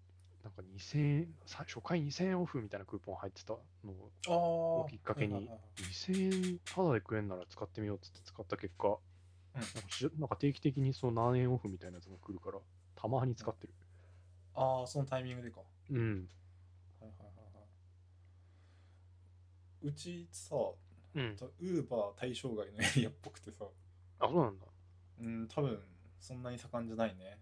[0.43, 3.91] なんか2000円、さ初回2000円オフみたいなクーポン入ってたの
[4.27, 4.87] を。
[4.89, 8.97] きっかけにはいはいはい2000円タダで食えんなら使ってみようっつって使った結果、うん
[9.53, 12.59] なんかしなんか定期的にその何円オフみたいなやつが来るから、
[12.95, 13.73] たまに使ってる。
[14.53, 15.61] ああ、そのタイミングでか。
[15.61, 16.29] はいうん。
[16.99, 17.61] はいはいは
[19.83, 19.87] い。
[19.87, 20.55] うちさ、
[21.15, 21.35] うん。
[21.59, 23.65] ウーバー対象外のエリアっぽくてさ、
[24.19, 24.65] あ、そうなんだ。
[25.19, 25.79] うん、多分
[26.19, 27.39] そんなに盛んじゃないね。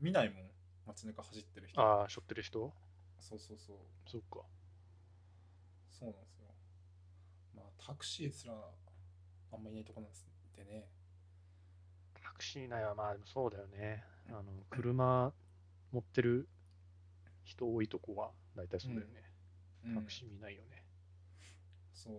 [0.00, 0.50] 見ないもん、
[0.86, 1.80] 街中走ってる人。
[1.80, 2.72] ああ、しょってる人？
[3.20, 3.76] そうそうそう。
[4.06, 4.40] そっか。
[5.90, 6.46] そうなんですよ。
[7.54, 8.54] まあタクシーすら
[9.52, 10.88] あんまいないとこなんですでね。
[12.22, 14.02] タクシー内はまあでもそうだよね。
[14.28, 15.32] あの、車
[15.92, 16.48] 持ってる
[17.44, 19.22] 人多いとこは大体そうだよね。
[19.84, 19.94] うん。
[19.96, 20.82] タクシー見ないよね。
[21.92, 22.14] そう。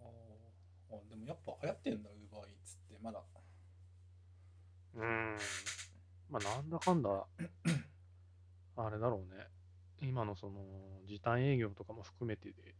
[0.00, 0.96] あー。
[0.96, 2.98] あでもやっぱ流行ってんだウーバーイーツって。
[3.02, 3.22] まだ
[4.98, 5.36] うーん。
[6.30, 7.26] まあなんだかんだ、
[8.76, 9.46] あれだろうね。
[10.00, 10.60] 今のその
[11.06, 12.74] 時短営業とかも含めてで、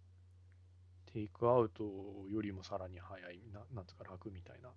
[1.07, 1.85] テイクアウト
[2.29, 4.71] よりもさらに早い、ななんつうか楽みたいな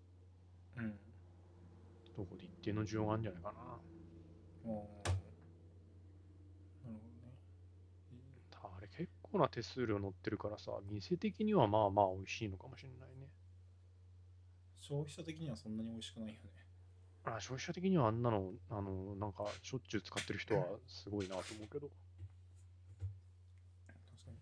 [0.77, 0.99] うん
[2.15, 3.59] とこで一定の需要があるんじゃないかな。
[3.59, 4.69] あー
[6.83, 7.37] なるほどね
[8.63, 13.27] あれ結構な手数料乗ってるからさ、店的にはまあまあ美味しいのかもしれないね。
[14.77, 16.60] 消費者的にはそんなに美味しくないよね
[17.23, 21.89] あ消費者的にはあんなの、あの、なんかしょっちゅう使ってる人はすごいなと思うけど。
[23.85, 24.37] 確かに。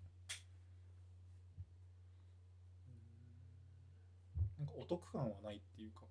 [4.60, 4.66] うん。
[4.66, 6.06] なんかお得感はないっていうか。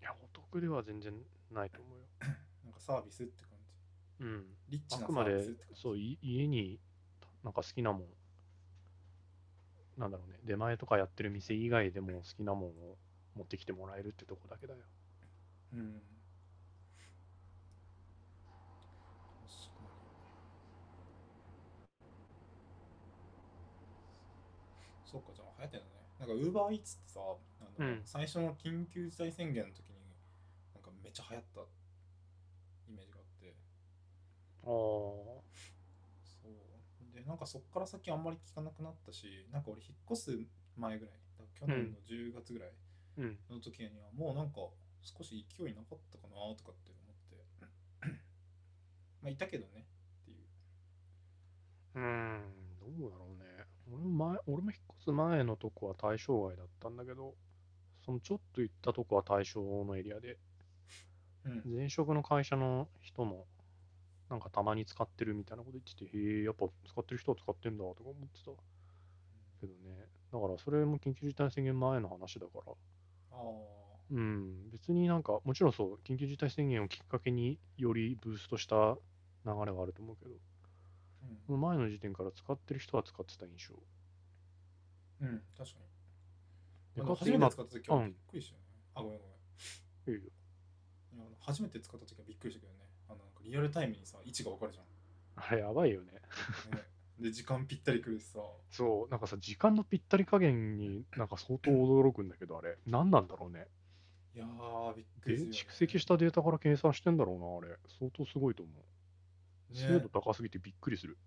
[0.00, 2.06] いや、お得では全然ないと思うよ。
[2.64, 3.50] なんかサービスって感
[4.18, 4.24] じ。
[4.24, 4.56] うん。
[4.68, 5.80] リッチなサあくまでービスって感じ。
[5.80, 6.80] そうい家に
[7.42, 8.08] なんか好きなもん。
[9.96, 10.38] なんだろうね。
[10.44, 12.98] 出前とかやってる店以外でも好きなもんを
[13.34, 14.80] 持ってきてもらえるってとこだけだよ
[15.72, 16.02] うん。
[19.46, 19.88] 確かに
[25.04, 25.92] そうかじゃあ流行ってんだね。
[26.18, 27.20] なんかウーバーイーツってさ
[27.60, 29.96] あの、うん最初の緊急事態宣言の時に
[30.74, 31.60] なんかめっちゃ流行った
[32.88, 33.54] イメージがあって。
[34.64, 37.14] ああそう。
[37.14, 40.38] でなんかそっから先あんまり聞かなくなったしなんか俺引っ越す
[40.76, 41.14] 前ぐらい。
[41.38, 42.72] だから去年の10月ぐらい
[43.18, 43.38] うん。
[43.50, 44.60] の時にはもうなんか
[45.02, 47.44] 少し勢いなかったかなとかって思って。
[49.22, 49.86] まあいたけどね。
[50.22, 50.38] っていう。
[51.94, 52.40] うーん
[52.98, 53.66] どうだろうね。
[53.92, 57.34] 俺も前俺も引っ越す前のとこは対象外だったんだけど
[58.04, 60.38] そのちょっと行ったとこは対象のエリアで
[61.44, 61.62] うん。
[61.64, 63.46] 前職の会社の人も
[64.28, 68.50] なんかたまに使ってるみたいなこと言っててへえやっぱ使ってる人は使ってんだとか思ってた。
[69.60, 70.06] けどね。
[70.32, 72.72] だからそれも緊急事態宣言前の話だから、
[73.32, 78.96] ああうん、別になんか、もちろんそう、緊急事態宣言をきっかけによりブーストした
[79.44, 83.74] 流れはあると思うけど、うん前の時点から使ってる人は使ってた印象。
[85.20, 85.76] うん、確か
[86.96, 87.02] に。
[87.06, 88.66] か初めて使った時はうんびっくりしたよね。
[88.94, 89.24] あ、ごめんご
[90.06, 90.16] めん。
[90.16, 90.30] いいよ
[91.14, 92.78] いや初めて使った時はびっくりしたけどね。
[93.08, 94.84] あのなんかリアルタイムにさ、位置が分かるじゃん。
[95.36, 96.12] あれやばいよね。
[96.12, 96.20] ね、
[97.20, 98.40] で、時間ぴったり来るしさ。
[98.70, 103.66] そう、なんかさ、時間のぴったり加減になんか相当驚くんだけど、あれ、何なんだろうね。
[104.38, 105.48] いやー、びっくでりね。
[105.50, 107.76] 蓄積したデータから計算してんだろうな、あれ。
[107.98, 109.74] 相当すごいと思う。
[109.74, 111.18] ね精度高すぎてびっくりする。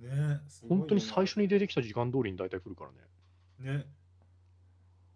[0.00, 3.76] ねすごいよね本当に最初に出てきた時間通りに大体来るからね。
[3.78, 3.86] ね。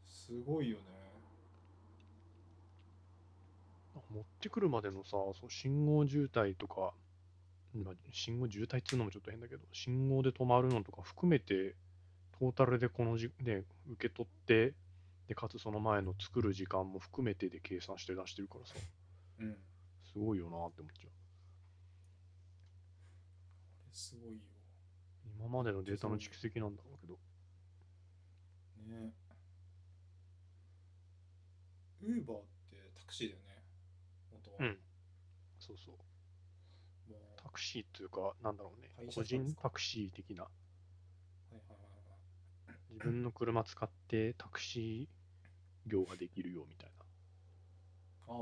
[0.07, 0.85] すごいよね。
[4.15, 6.93] 持ってくるまでのさ、そう信号渋滞とか、
[7.75, 11.75] まあ、信号渋滞っつうのもちょっと変だけど、信号で止まるのとか含めて、
[12.39, 14.75] トータルでこのじ、ね、受け取って、
[15.29, 18.75] で、かつその前の作る時間も含めてで計算して出してるからさ、
[19.41, 19.57] うん。
[20.05, 21.13] すごいよなって思っちゃう。
[23.93, 24.41] すごいよ。
[25.39, 27.19] 今までのデータの蓄積なんだろうけど。
[28.87, 29.13] ね。
[32.03, 33.63] ウーバーってタクシーだよね。
[34.33, 34.57] 元は。
[34.61, 34.79] うん。
[35.59, 35.95] そうそう。
[37.37, 40.51] タクシーというか、なんだろうね個人タクシー的な、は
[41.53, 42.93] いはいはいはい。
[42.93, 46.91] 自分の車使ってタクシー業ができるよみたい
[48.29, 48.35] ああ。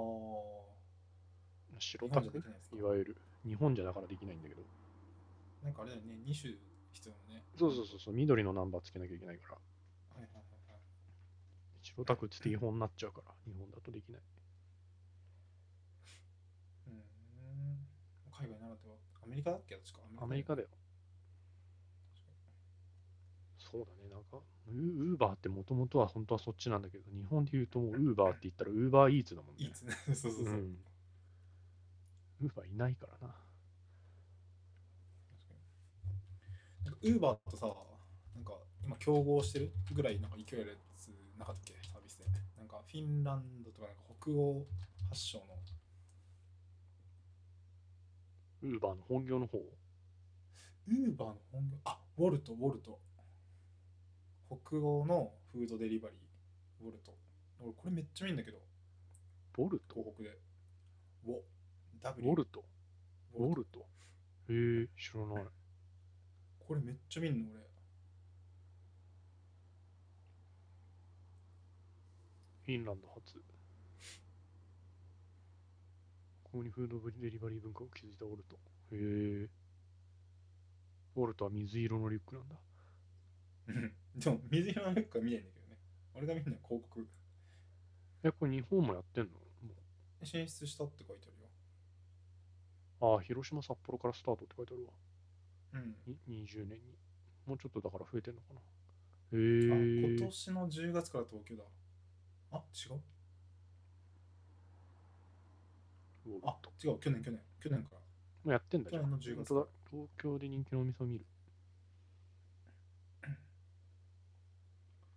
[1.73, 1.81] な。
[1.81, 2.43] 白タク？
[2.77, 3.17] いわゆる。
[3.45, 4.63] 日本じゃだからできないんだけど。
[5.63, 6.55] なんかあれだよね、2種
[6.93, 7.45] 必要なね。
[7.59, 9.55] そうそうそうそう、緑のナンバーつけなきゃいけないから。
[9.55, 9.61] は
[10.19, 10.81] いはいはいはい。
[11.83, 14.23] 白タクって違法になっちゃうから、日本だとできない。
[16.89, 17.89] うーん。
[18.31, 18.97] 海外ならでは。
[19.23, 19.77] アメリカだっけ？
[19.77, 20.01] 確か。
[20.19, 20.63] アメリカで。
[20.63, 20.75] だよ。
[23.75, 29.65] そうだね、なんか、ウーバーってもともとは本当はそっちなんだけど、日本で言うともウーバーって言ったらウーバーイーツだもんね。
[29.65, 29.97] いいですね。
[30.07, 30.45] そうそうそう。
[30.45, 33.35] ウーバーいないからな。
[37.03, 37.67] ウーバーとさ、
[38.37, 38.53] なんか
[38.85, 42.27] 今競合してるぐらいなんか勢いあるやつなかったっけサービスで。
[42.57, 44.65] なんかフィンランドとかなんか北欧
[45.11, 45.47] 発祥の
[48.63, 49.59] ウーバーの本業の方。
[49.59, 53.01] ウーバーの本業、あ、ウォルト、ウォルト。
[54.49, 57.15] 北欧のフードデリバリー、ウォルト。
[57.61, 58.59] 俺これめっちゃいいんだけど、
[59.53, 59.95] ボルト？
[59.95, 60.39] 東北で。
[61.27, 61.43] ウォ、ウ
[62.03, 62.65] W、ォルト？
[63.35, 63.81] ウォウォルルト？
[63.81, 63.83] へ
[64.83, 65.45] え、知らない。
[66.67, 67.61] これめっちゃ見んの俺。
[72.67, 73.39] フィンランド初。
[76.43, 78.57] ここにフードデリバリー文化を築いたオルト。
[78.93, 78.97] へ
[79.45, 79.49] え。
[81.17, 82.57] オルトは水色のリュックなんだ。
[84.15, 85.77] うんでも水色のリュックは見ないんだけどね。
[86.15, 87.07] 俺が見るのは広告。
[88.23, 89.31] え、これ日本もやってんの？
[89.31, 89.37] も
[90.23, 91.49] 進出したって書いてあるよ。
[93.01, 94.93] うああ、広島、札幌からスタートって書いてあるわ。
[95.75, 95.97] うん。
[96.07, 96.97] に20年に。
[97.47, 98.61] もうちょっとだから増えてんのかな。
[98.61, 100.17] へあえ。
[100.17, 101.65] 今年の10月から東京だ。
[102.53, 103.01] あ、違う？
[106.43, 107.99] あ違う、去年、去年、去年から。
[107.99, 108.05] も
[108.47, 109.03] うやってんだじゃん。
[109.03, 109.67] 去年の10月本当だ。
[109.91, 111.27] 東京で人気のお店を見る。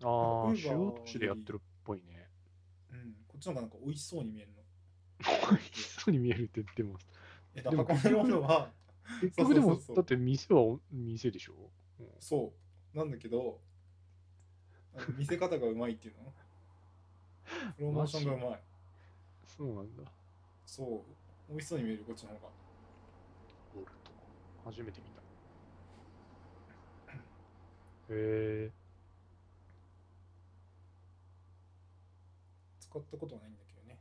[0.03, 2.27] ああ、主要都市でやってるっぽいね。
[2.91, 4.57] うん、こっちの方がなんか美味しそうに見えるの。
[5.51, 6.97] 美味しそうに見えるって言っても、
[7.55, 8.69] え、だからこのものは、
[9.21, 11.53] 結局でも、だって店はお店でしょ？
[11.99, 12.53] うんそ
[12.93, 13.59] う、なんだけど、
[15.17, 16.33] 見せ方がうまいっていうの？
[17.77, 18.59] プロモーションがうまい。
[19.57, 20.03] そうなんだ。
[20.65, 22.41] そう、美味しそうに見える、こっちの方が。
[24.65, 25.21] 初めて見た。
[28.13, 28.76] へえ。
[32.89, 33.99] 使ったことはないんだけどね。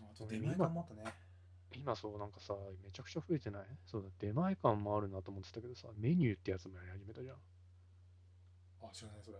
[0.00, 1.12] あと出前館もあったね。
[1.76, 3.62] 今そうなんかさ、めちゃくちゃ増えてない？
[3.86, 7.36] そうだ、出前館もあるなと思ってたけどさ、メニューってやつもやり始めたじゃん。
[8.82, 9.38] あ、知らない、それ。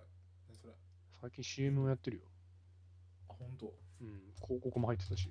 [0.49, 0.73] 何それ？
[1.21, 2.23] 最近 CM もやってるよ。
[3.29, 3.73] あ、ほんと。
[4.01, 5.29] うん、広告も入ってたし。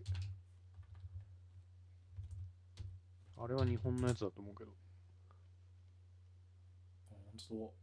[3.40, 4.72] あれは日本のやつだと思うけど、
[7.12, 7.74] あ、ほんと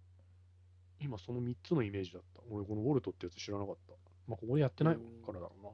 [1.05, 2.41] 今その3つのイメージだった。
[2.51, 3.93] 俺このウォルトってやつ知らなかった。
[4.27, 5.03] まあここでやってないか
[5.33, 5.69] らだろうな。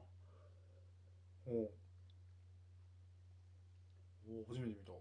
[1.47, 1.71] おう
[4.29, 4.91] おう初めて見た。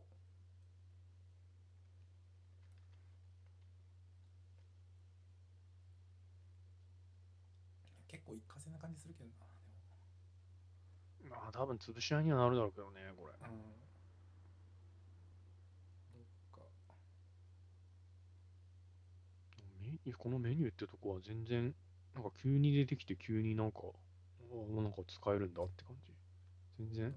[8.06, 9.34] 結構一過性な感じするけどな。
[11.28, 13.32] まあ多分潰し合いにはなるだろうけどね、これ。
[13.32, 13.58] うん。
[16.12, 16.22] どっ
[16.52, 16.60] か。
[19.58, 19.79] メニュー
[20.18, 21.74] このメニューってとこは全然、
[22.14, 23.80] なんか急に出てきて急になんか、
[24.52, 26.12] あなんか使えるんだって感じ。
[26.78, 27.14] 全然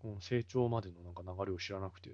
[0.00, 2.10] この成長までのなんか流れを知らなくて、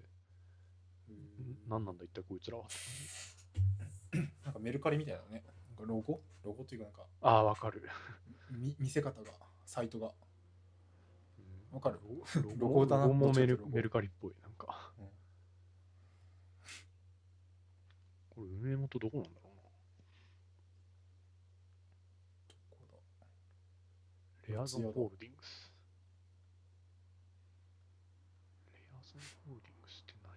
[1.69, 2.65] 何なんだ一体こいつらは？
[4.45, 5.45] なんかメルカリみたいなね。
[5.69, 6.21] なんかロゴ？
[6.45, 7.83] ロゴっていうかなんかああ、わかる。
[8.51, 9.33] み見せ方が、
[9.67, 10.09] サイトが。
[11.39, 11.99] うんわかる？
[12.43, 14.35] ロロゴだなロゴもメルメルカリっぽい。
[14.43, 15.09] なんか、うん
[18.35, 19.55] これ運営元どこなんだろう
[24.49, 24.55] な。
[24.57, 25.73] レアゾンホールディングス？
[28.75, 30.35] レアゾンホールディングスって何？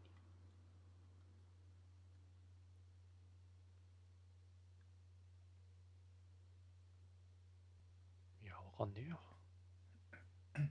[8.45, 9.19] いや、わかんねえよ。
[10.53, 10.61] だ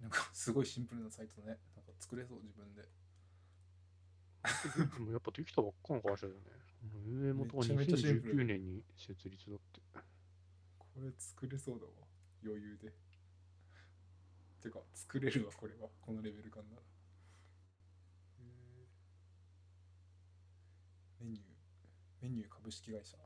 [0.00, 1.58] なんかすごいシンプルなサイトだね。
[1.74, 2.82] なんか作れそう、自分で。
[4.98, 6.50] でもやっぱできたばっかの会社だよね。
[7.06, 9.80] 運営元はめちゃめちゃシンプル2019年に設立だって。
[10.78, 11.92] これ作れそうだわ。
[12.44, 12.92] 余裕で。
[14.60, 15.88] てか、作れるわ、これは。
[16.00, 16.82] このレベル感なら。
[21.20, 21.44] メニュー。
[22.22, 23.16] メニュー株式会社。
[23.16, 23.20] ん？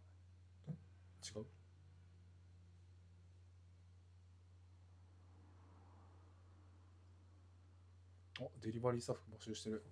[0.70, 1.46] 違う？
[8.40, 9.84] あ、デリバリースタッフ募集してる。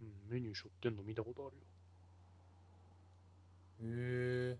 [0.00, 1.62] うん、メニュー背負ってんの見たことあるよ。
[3.80, 3.84] へ
[4.52, 4.58] え。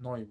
[0.00, 0.28] ないわ。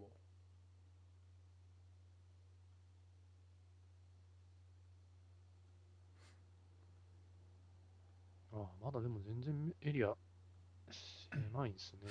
[8.54, 10.16] ああ、まだでも全然エリア
[11.32, 12.10] 狭いんですね。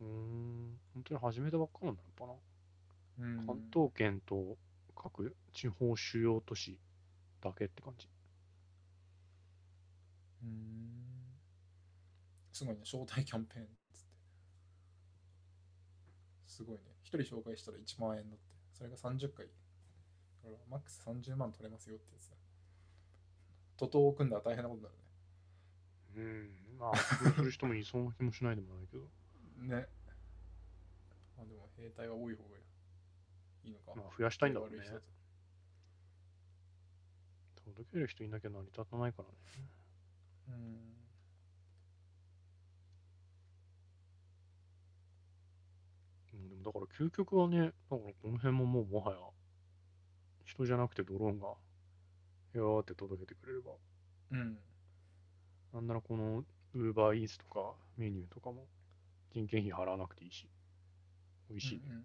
[0.00, 0.59] うーん、
[0.94, 2.32] 本当に始めたばっかなんだのか
[3.18, 3.52] うんな。
[3.54, 4.56] 関東圏と
[4.94, 6.78] 各地方主要都市
[7.40, 8.08] だけって感じ。
[10.42, 10.50] うーん。
[12.52, 14.08] すごいね、招待キャンペーンっつって。
[16.46, 16.82] すごいね。
[17.02, 18.44] 一人紹介したら1万円だって。
[18.72, 19.46] それが30回。
[19.46, 22.36] だからマックス30万取れますよってやつだ。
[23.76, 24.94] 徒党を組んだら大変なことになる
[26.16, 29.10] うん、まあ、そうする人もいそうな気もしないでもないけど、
[29.58, 29.86] ね。
[31.40, 32.56] あでも兵隊は多い方が
[33.64, 33.92] いいのか。
[33.96, 34.78] まあ、増やしたいんだろうね。
[37.64, 39.34] 届ける人いなきゃ成り立たないからね。
[40.48, 40.54] うん。
[46.34, 49.18] うん、でもだから究極はね、だからこの辺ももうもはや、
[50.44, 51.54] 人じゃなくてドローンが、
[52.54, 53.72] よーって届けてくれれば、
[54.32, 54.58] うん。
[55.72, 58.66] なんならこの Uber Eats とかメニューとかも
[59.32, 60.48] 人件費払わなくていいし、
[61.50, 61.82] 美味しいね。
[61.88, 62.04] うんうん。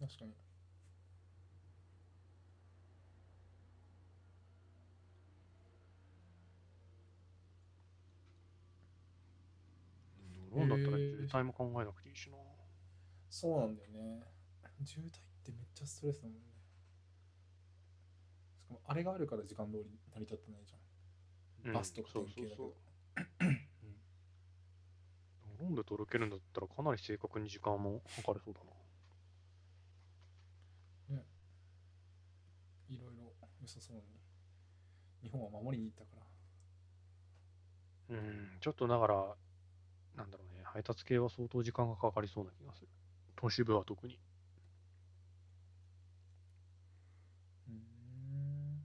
[0.00, 0.34] 確かに。
[10.50, 12.36] ドローンだったら渋滞も考えなくていいしな。
[13.30, 14.22] そうなんだよね。
[14.84, 15.10] 渋滞っ
[15.44, 16.40] てめっちゃストレスだもんね。
[18.58, 21.68] しかもあれがあるから時間通り成り立ってないじゃん。
[21.68, 21.72] うん。
[21.72, 22.74] バスとか典型だけどそう。
[23.40, 23.71] そうう
[25.68, 28.70] んドローンで届けるんだったらかなり正確に時間も測れそうだな。
[32.88, 34.02] いろいろ良さそうに
[35.22, 36.22] 日本は守りに行ったから
[38.10, 39.36] うん、ちょっとだから、
[40.16, 42.88] なんだろうね、配達系は相当時間がかかりそうな気がする。
[43.36, 44.18] 都市部は特に。
[47.68, 48.84] うーん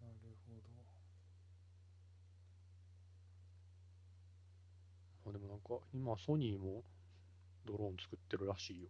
[0.00, 0.14] なる
[0.46, 0.58] ほど
[5.24, 6.82] まあ、でもなんか、今ソニーも
[7.66, 8.88] ドローン作ってるらしいよ。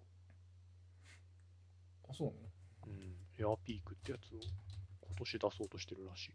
[2.09, 2.39] あそうなの？
[2.87, 4.39] うん、エアピークってやつを
[5.07, 6.33] 今年出そうとしてるらしい。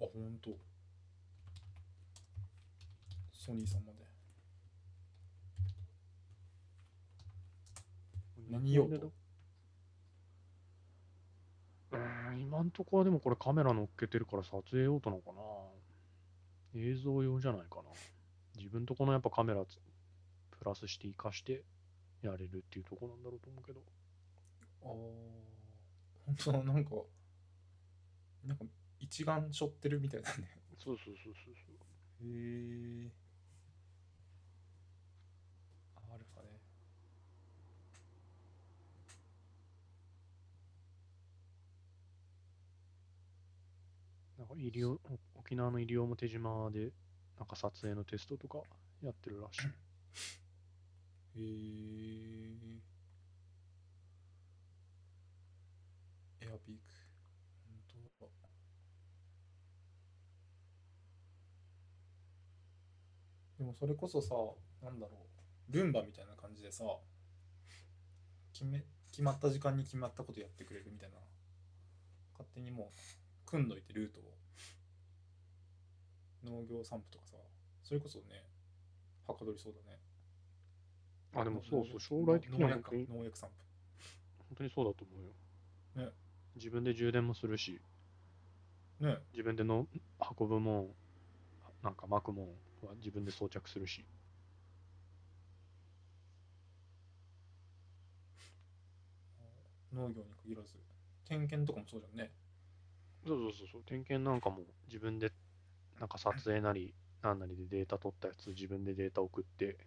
[0.00, 0.50] あ本当
[3.32, 3.98] ソニーさんまで
[8.50, 8.86] 何用？
[8.88, 9.12] 途う？
[11.92, 15.40] ーん、今んとこはでもこれカメラ乗っけてるから撮影用途なのかな。
[16.78, 17.84] 映像用じゃないかな
[18.56, 19.78] 自分とこのやっぱカメラつ
[20.58, 21.62] プラスして活かして
[22.22, 23.80] やれるっていうとこなんだろうと思うけど。
[24.82, 24.90] ああ
[26.26, 26.90] 本当だなんか
[28.44, 28.64] なんか
[28.98, 30.48] 一眼背負ってるみたいだね
[30.78, 32.26] そうそうそうそうそう。
[32.26, 33.10] へえ
[36.12, 36.60] アルファね
[44.38, 46.92] なんか医療、お沖縄の西表島で
[47.38, 48.58] なんか撮影のテストとか
[49.02, 49.66] やってるらしい。
[51.38, 51.46] へえ
[56.40, 56.82] エアピーク。
[58.18, 58.28] 本
[63.58, 64.34] 当でもそれこそさ
[64.82, 65.12] なんだろ
[65.68, 65.72] う。
[65.72, 66.84] ルンバみたいな感じでさ
[68.52, 71.16] 決め決まった時間に決まったことやってくれるみたいな。
[72.32, 72.96] 勝手にもう
[73.46, 74.22] 組んどいてルートを。
[76.46, 77.36] 農業散布とかさ
[77.82, 78.46] それこそね
[79.26, 79.98] はかどりそうだね。
[81.34, 83.18] あ、でもそうそう、将来的には農薬本当に。
[83.18, 83.48] 農薬散
[84.48, 85.12] 本当にそうだと思
[85.96, 86.06] うよ。
[86.06, 86.12] ね。
[86.54, 87.80] 自分で充電もするし、
[89.00, 89.18] 布ね。
[89.32, 89.86] 自分での
[90.38, 90.88] 運ぶもん、
[91.82, 92.46] なんか巻くもん
[92.86, 94.04] は自分で装着するし。
[99.92, 100.76] 農業に限らず。
[101.26, 102.30] 点検とかもそうじゃんね。
[103.26, 105.32] そうそうそうそう、点検なんかも自分で
[105.98, 109.78] なんか撮影なり、なんなりでデータ取ったやつ、自分でデータ送って、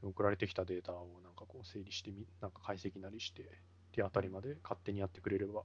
[0.00, 3.50] で送られてきたデータをなんかこう整理してみ、なんか解析なりして、
[3.92, 5.64] 手当たりまで勝手にやってくれれば、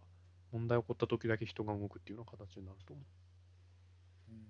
[0.51, 3.05] 問題起こった時だけ人が動くっていうような形になると思う。
[4.31, 4.45] うん。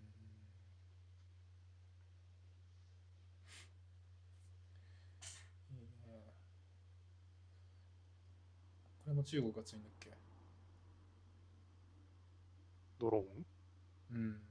[9.04, 10.10] これも中国が強いんだっけ？
[12.98, 14.18] ドローン？
[14.18, 14.51] うん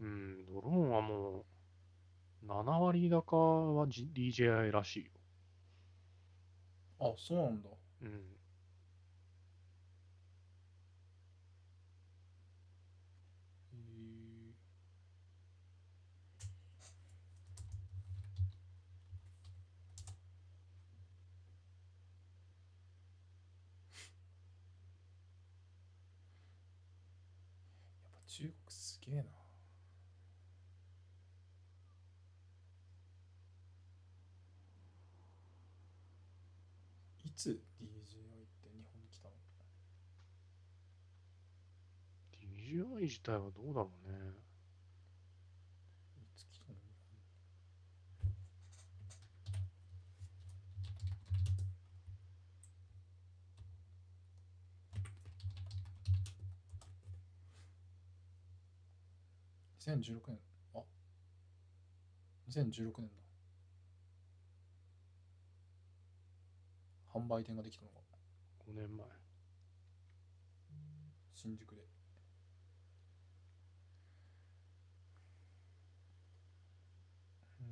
[0.00, 1.44] うん、ドローンはも
[2.42, 5.10] う、7割高は、G、DJI らしいよ。
[6.98, 7.68] あそうなんだ
[8.02, 8.10] うん。
[8.10, 8.16] や
[28.10, 29.45] っぱ中国すげえな。
[37.36, 37.60] つ DJI っ
[38.62, 39.34] て日本に来たの
[42.32, 44.16] ？DJI 自体はどうだろうね。
[46.16, 46.78] いつ来たの？
[59.84, 60.38] 日本2016年。
[60.74, 60.82] あ。
[62.48, 63.25] 2016年だ
[67.16, 68.00] 販売店ができたのが。
[68.58, 69.06] 5年前。
[71.34, 71.82] 新宿で。
[71.82, 77.66] うー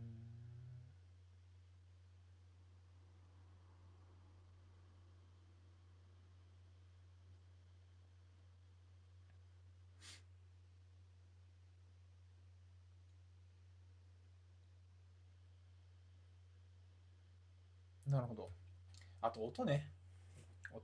[18.08, 18.12] ん。
[18.12, 18.53] なるほど
[19.24, 19.90] あと音ね
[20.70, 20.82] 音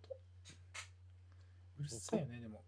[1.78, 2.64] うるさいよねでも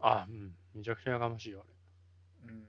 [0.00, 0.54] あ、うん。
[0.74, 2.52] めちゃくちゃやかましいよ、あれ。
[2.52, 2.66] うん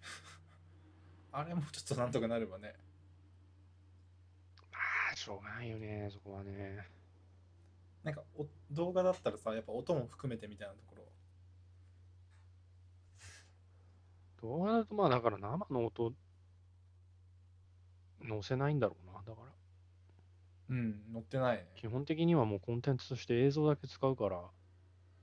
[1.32, 2.74] あれもちょっとなんとかなればね
[4.72, 4.78] ま
[5.12, 6.88] あ、しょうがないよね、そこはね。
[8.02, 11.02] なんかお動画だったらさやっぱ音も含めてみたいなところ
[14.40, 16.14] 動画だとまあだから生の音
[18.26, 19.22] 載せないんだろうな。
[19.26, 19.52] だから
[20.68, 21.66] うん載ってないね。
[21.76, 24.42] 基本的にはもうコンテンツとして映像だけ使うから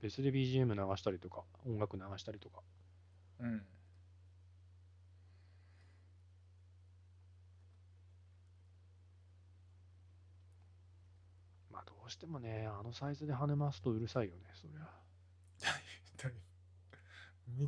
[0.00, 2.60] 別で BGM 流したりとか音楽流したりとか。
[3.40, 3.66] うん。
[11.70, 15.04] まあどうしてもねあのサイズで跳ねますとうるさいよねそりゃ。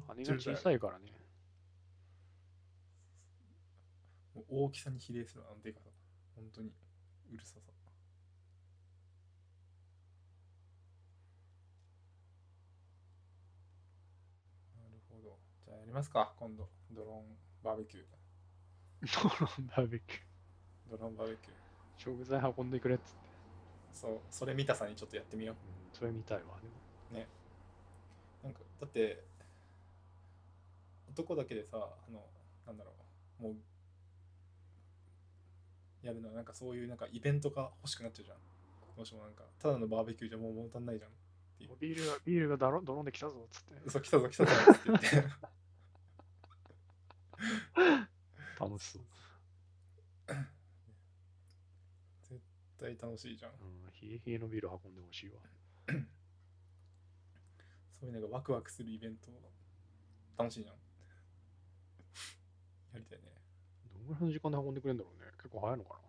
[0.06, 1.12] 羽が小さいからね。
[4.48, 5.90] 大きさに比例するあのでかさ。
[6.34, 6.70] 本当に
[7.32, 7.60] うるささ。
[14.76, 15.38] なるほど。
[15.64, 16.34] じゃあやりますか。
[16.38, 16.68] 今度。
[16.92, 18.04] ドローンバーベキュー。
[19.22, 20.20] ドローンバーベキュー。
[20.90, 21.56] ドローンバーベキュー。
[21.98, 23.10] 食材運んでくれっつって、
[23.92, 24.20] そう。
[24.30, 25.54] それ見たさにちょっとやってみよう。
[25.54, 26.74] うん、それ見たいわでも。
[28.42, 29.24] なんかだって
[31.08, 32.22] 男だけでさあの
[32.64, 32.92] なんだろ
[33.40, 33.42] う。
[33.42, 33.54] もう
[36.06, 38.38] やるのはなんかそういうなんかイベントが欲しくなっちゃうじゃん。
[38.96, 41.10] どうしてもなんかただのバーベキューじゃもう物足んないじゃん
[41.80, 43.90] ビールがビールがドロドローンで来たぞっつって。
[43.90, 45.06] そう来たぞ来たぞって言って。
[48.58, 49.02] 楽しそう、
[52.22, 52.40] 絶
[52.78, 53.52] 対楽しいじゃん。
[53.52, 55.36] うん、冷え冷えのビール運んでほしいわ。
[58.00, 59.30] そういうなんかワクワクするイベント。
[60.38, 60.74] 楽しいじゃん。
[62.92, 63.24] やりたいね
[64.06, 65.30] ぐらいの時間で運んでくれるんだろうね。
[65.36, 66.00] 結構早いのか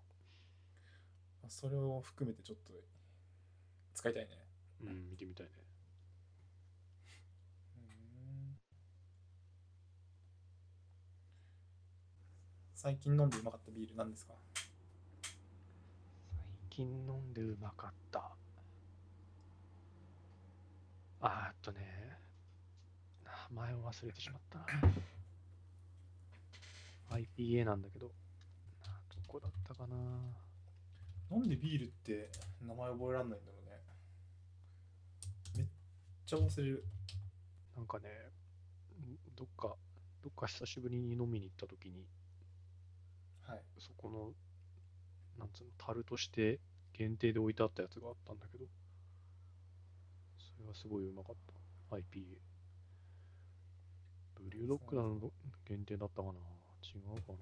[1.42, 2.72] まあそれを含めてちょっと
[3.94, 4.30] 使いたいね。
[4.84, 5.52] なうん見てみたいね。
[7.78, 8.58] うん。
[12.76, 14.34] 最近飲んでうまかったビール何ですか？
[15.24, 18.36] 最近飲んでうまかった。
[21.22, 22.06] あーっとね。
[23.50, 24.66] 名前を忘れてしまったな
[27.10, 28.08] IPA なんだけど。
[28.86, 29.96] などこだったかな。
[31.30, 32.30] なんでビールって
[32.66, 33.82] 名前覚えらんないんだろうね。
[35.58, 35.68] めっ
[36.26, 36.86] ちゃ忘れる。
[37.76, 39.76] なんかねんどっか
[40.24, 42.06] どっか久しぶりに飲みに行った時に
[43.48, 43.62] はい。
[43.80, 44.34] そこの
[45.38, 46.60] なんつうの樽として
[46.94, 48.66] 限定で置いてあったやつがあったんだけど
[50.40, 51.96] それはすごいうまかった。
[51.96, 52.02] IPA
[54.36, 55.32] ブリュードッグなの
[55.66, 56.34] 限定だったかな
[56.84, 57.38] 違うかな。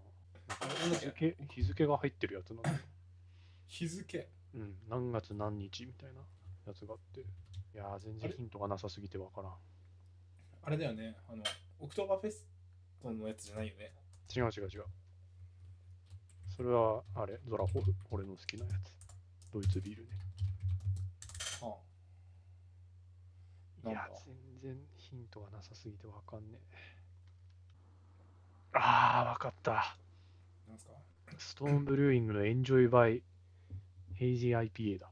[0.90, 2.72] 日け付日付が入ってるやつなんだ。
[2.72, 2.78] よ
[3.68, 4.30] 日付。
[4.54, 6.22] うん何月何日みたいな
[6.68, 7.22] やつがあって。
[7.22, 7.24] い
[7.78, 9.54] やー全然ヒントがなさすぎてわからん。
[10.64, 11.16] あれだよね。
[11.28, 11.44] あの
[11.80, 12.48] オクトーバーフェス
[13.02, 13.92] トのやつじゃないよね。
[14.36, 14.86] 違う違う違う。
[16.56, 18.96] それはあれゾラホフ俺の好きなやつ。
[19.52, 20.10] ドイツビールね。
[21.62, 21.76] あ。
[23.84, 24.10] なんだいや、
[24.62, 26.95] 全然ヒントがなさすぎてわかんねえ。
[28.78, 29.96] ああ、わかった。
[30.68, 30.92] なんですか？
[31.38, 33.24] ストーンブルーイングのエンジョイバイ
[34.16, 35.10] ヘイジー IPA だ。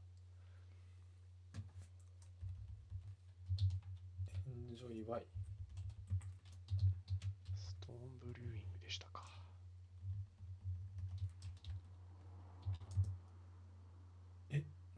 [4.46, 5.24] エンジョイワイ
[7.56, 9.24] ストーンブルーイングでしたか。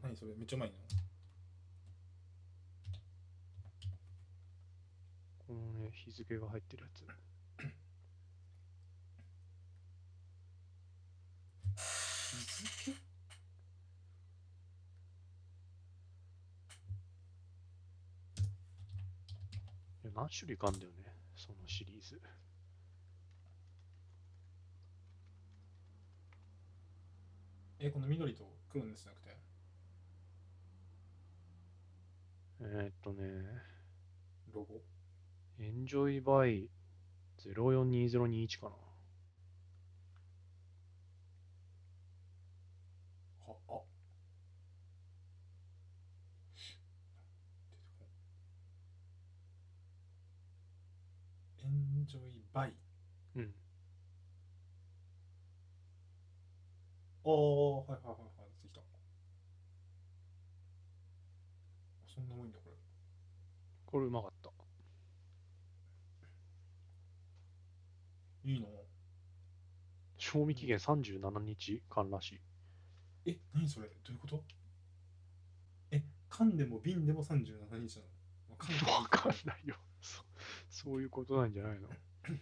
[0.03, 0.35] 何それ？
[0.35, 0.75] めっちゃうまいの？
[5.47, 7.03] このね、日付が入ってるやつ。
[12.37, 12.97] 日付
[20.15, 22.19] 何種類かあんだよね、そのシリーズ。
[27.79, 29.37] えこの緑と黒のやつじゃなくて？
[32.61, 33.23] えー、っとね、
[34.51, 34.81] ロゴ
[35.59, 36.69] エンジョイバイ
[37.37, 38.75] 042021かな。
[43.47, 43.81] ああ
[51.67, 52.73] ンジョイバイ。
[53.35, 53.53] うん。
[57.25, 58.49] ああ、はいはいはいはい。
[58.63, 58.81] 出てきた。
[62.07, 62.77] そんなもんだ、これ。
[63.85, 64.51] これうまかった。
[68.43, 68.67] いいな。
[70.17, 72.41] 賞味期限37日間らしい。
[73.25, 73.89] え、何それ？
[73.89, 74.43] どういうこと？
[75.91, 78.07] え、缶でも瓶でも37日なの？
[78.49, 79.75] わかんないわかんないよ。
[80.83, 81.89] そそういうことなんじゃないの？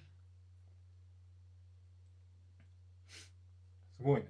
[3.97, 4.27] すごいね。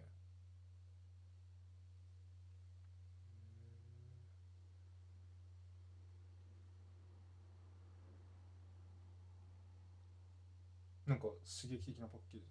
[11.08, 12.48] なんか刺激的なパッケージ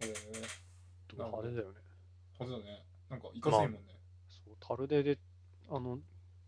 [0.00, 0.14] だね。
[0.14, 0.46] へえ
[1.08, 1.80] とか派手だよね。
[2.38, 2.84] ー、はずだね。
[3.10, 3.98] なんかいかせいもんね。
[4.28, 5.18] そう、タルデで、
[5.68, 5.98] あの、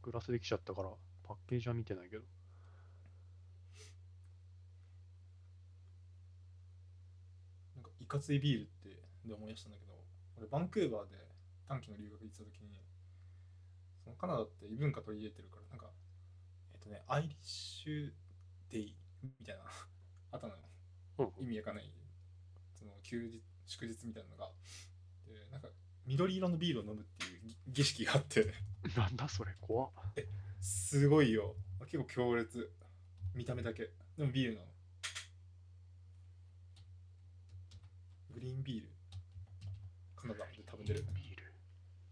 [0.02, 0.90] グラスできちゃったから、
[1.22, 2.24] パッケージは見てないけど。
[7.76, 9.92] なんかついビールってで思い出したんだけど、
[10.38, 11.16] 俺バンクーバーで
[11.68, 12.80] 短期の留学行ってた時に、
[14.02, 15.92] そのカナダって異文化取り入れてるから、なんか、
[16.72, 18.10] えっとね、アイリッシュ
[18.70, 19.62] デイみたいな、
[20.32, 20.60] あったのよ。
[21.18, 21.90] うん意味わかんない、
[22.74, 24.52] その休日、祝日みたいなのが。
[25.26, 25.68] で、なんか、
[26.06, 28.52] 緑色のビールを飲むっていう儀儀式があって、
[28.96, 29.92] なんだそれ、怖っ。
[30.60, 31.56] すごいよ。
[31.80, 32.72] 結構強烈。
[33.34, 33.90] 見た目だけ。
[34.16, 34.77] でもビールなの。
[38.38, 38.88] グリーンビール。
[40.14, 41.04] カナダで食べてる。
[41.12, 41.52] ビール。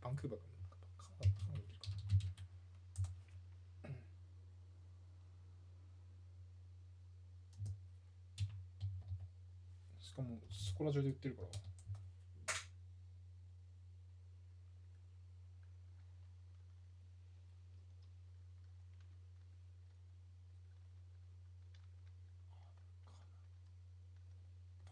[0.03, 0.57] バンクーバーかな
[0.99, 1.61] カナダカナダ
[3.89, 3.95] か
[10.01, 11.55] しかもそこら中で売ってるからバ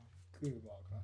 [0.02, 0.06] ン
[0.38, 1.02] クーバーかな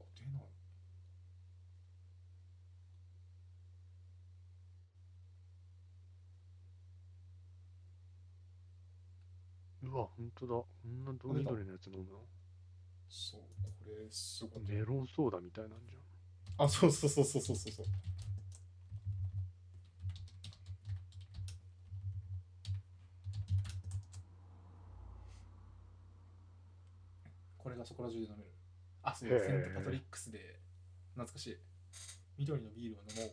[0.00, 0.48] あ出ない
[9.82, 10.54] うわ、ほんとだ。
[10.54, 12.18] こんなど緑のやつ飲むの？
[13.08, 13.46] そうこ
[13.86, 15.96] れすごいメロンソーダみたいなんじ
[16.58, 17.72] あそうそうそうそうそうそう。
[17.72, 17.86] そう
[27.58, 28.50] これがそこら中で飲める。
[29.02, 30.60] あそうセントパトリックスで。
[31.14, 31.56] 懐かしい。
[32.38, 33.30] 緑のビールを飲もう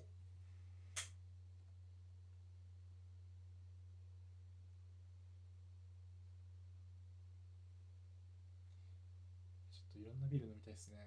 [9.72, 10.98] ちょっといろんなビール飲みたいですね。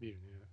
[0.00, 0.46] ビールね。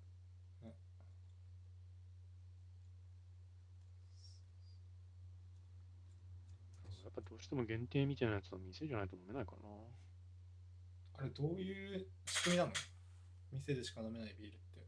[7.04, 9.70] やっぱどうしても限定みたいなやつは店じゃないと飲めないかな。
[11.20, 12.72] あれどういう仕組みなの？
[13.52, 14.88] 店でしか飲めないビールって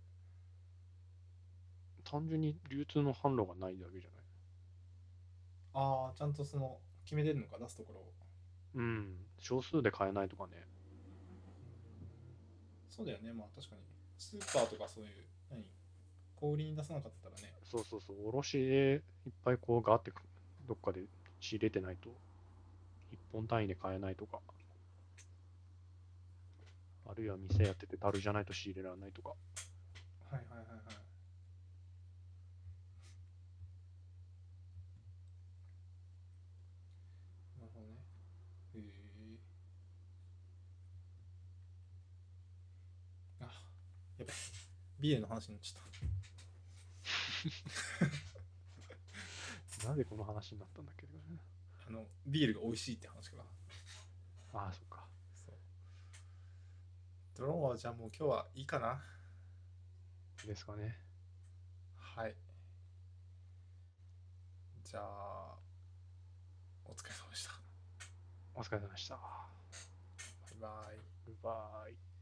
[2.04, 4.22] 単純に流通の販路がないだけじゃない？
[5.74, 7.60] ああちゃんとその決めてるのか？
[7.60, 8.12] 出すところを
[8.76, 9.18] うん。
[9.40, 10.54] 少数で買えないとかね。
[12.96, 13.82] そうだよねまあ確かに
[14.18, 15.10] スーパーとかそういう
[15.52, 15.66] 何？
[16.36, 18.18] 小売りに出さなかったらねそうそうそう。
[18.30, 20.12] 卸でいっぱいこうガーって
[20.68, 21.02] どっかで
[21.40, 22.10] 仕入れてないと、
[23.12, 24.40] 一本単位で買えないとか。
[27.08, 29.30] あるいは店やってて樽じゃないと仕入れられないとか。
[29.30, 29.36] は
[30.32, 30.78] いはいはいはい
[37.60, 37.98] なるほどね
[38.76, 38.82] へえ
[43.42, 43.46] あ
[44.18, 44.34] やべ
[45.00, 45.82] ビールの話になっちゃっ
[49.82, 51.40] た なぜこの話になったんだっけどね。
[51.88, 53.44] あのビールが美味しいって話から
[54.54, 55.06] ああ、そっか。
[55.36, 55.56] そう
[57.36, 59.04] ドローンはじゃあもう今日はいいかな
[60.46, 60.98] ですかね。
[61.98, 62.36] はい
[64.84, 65.56] じゃあ
[66.86, 67.52] お疲れ様でした
[68.54, 69.16] お疲れ様でした。
[69.16, 69.22] バ
[70.56, 72.15] イバイグッバイ。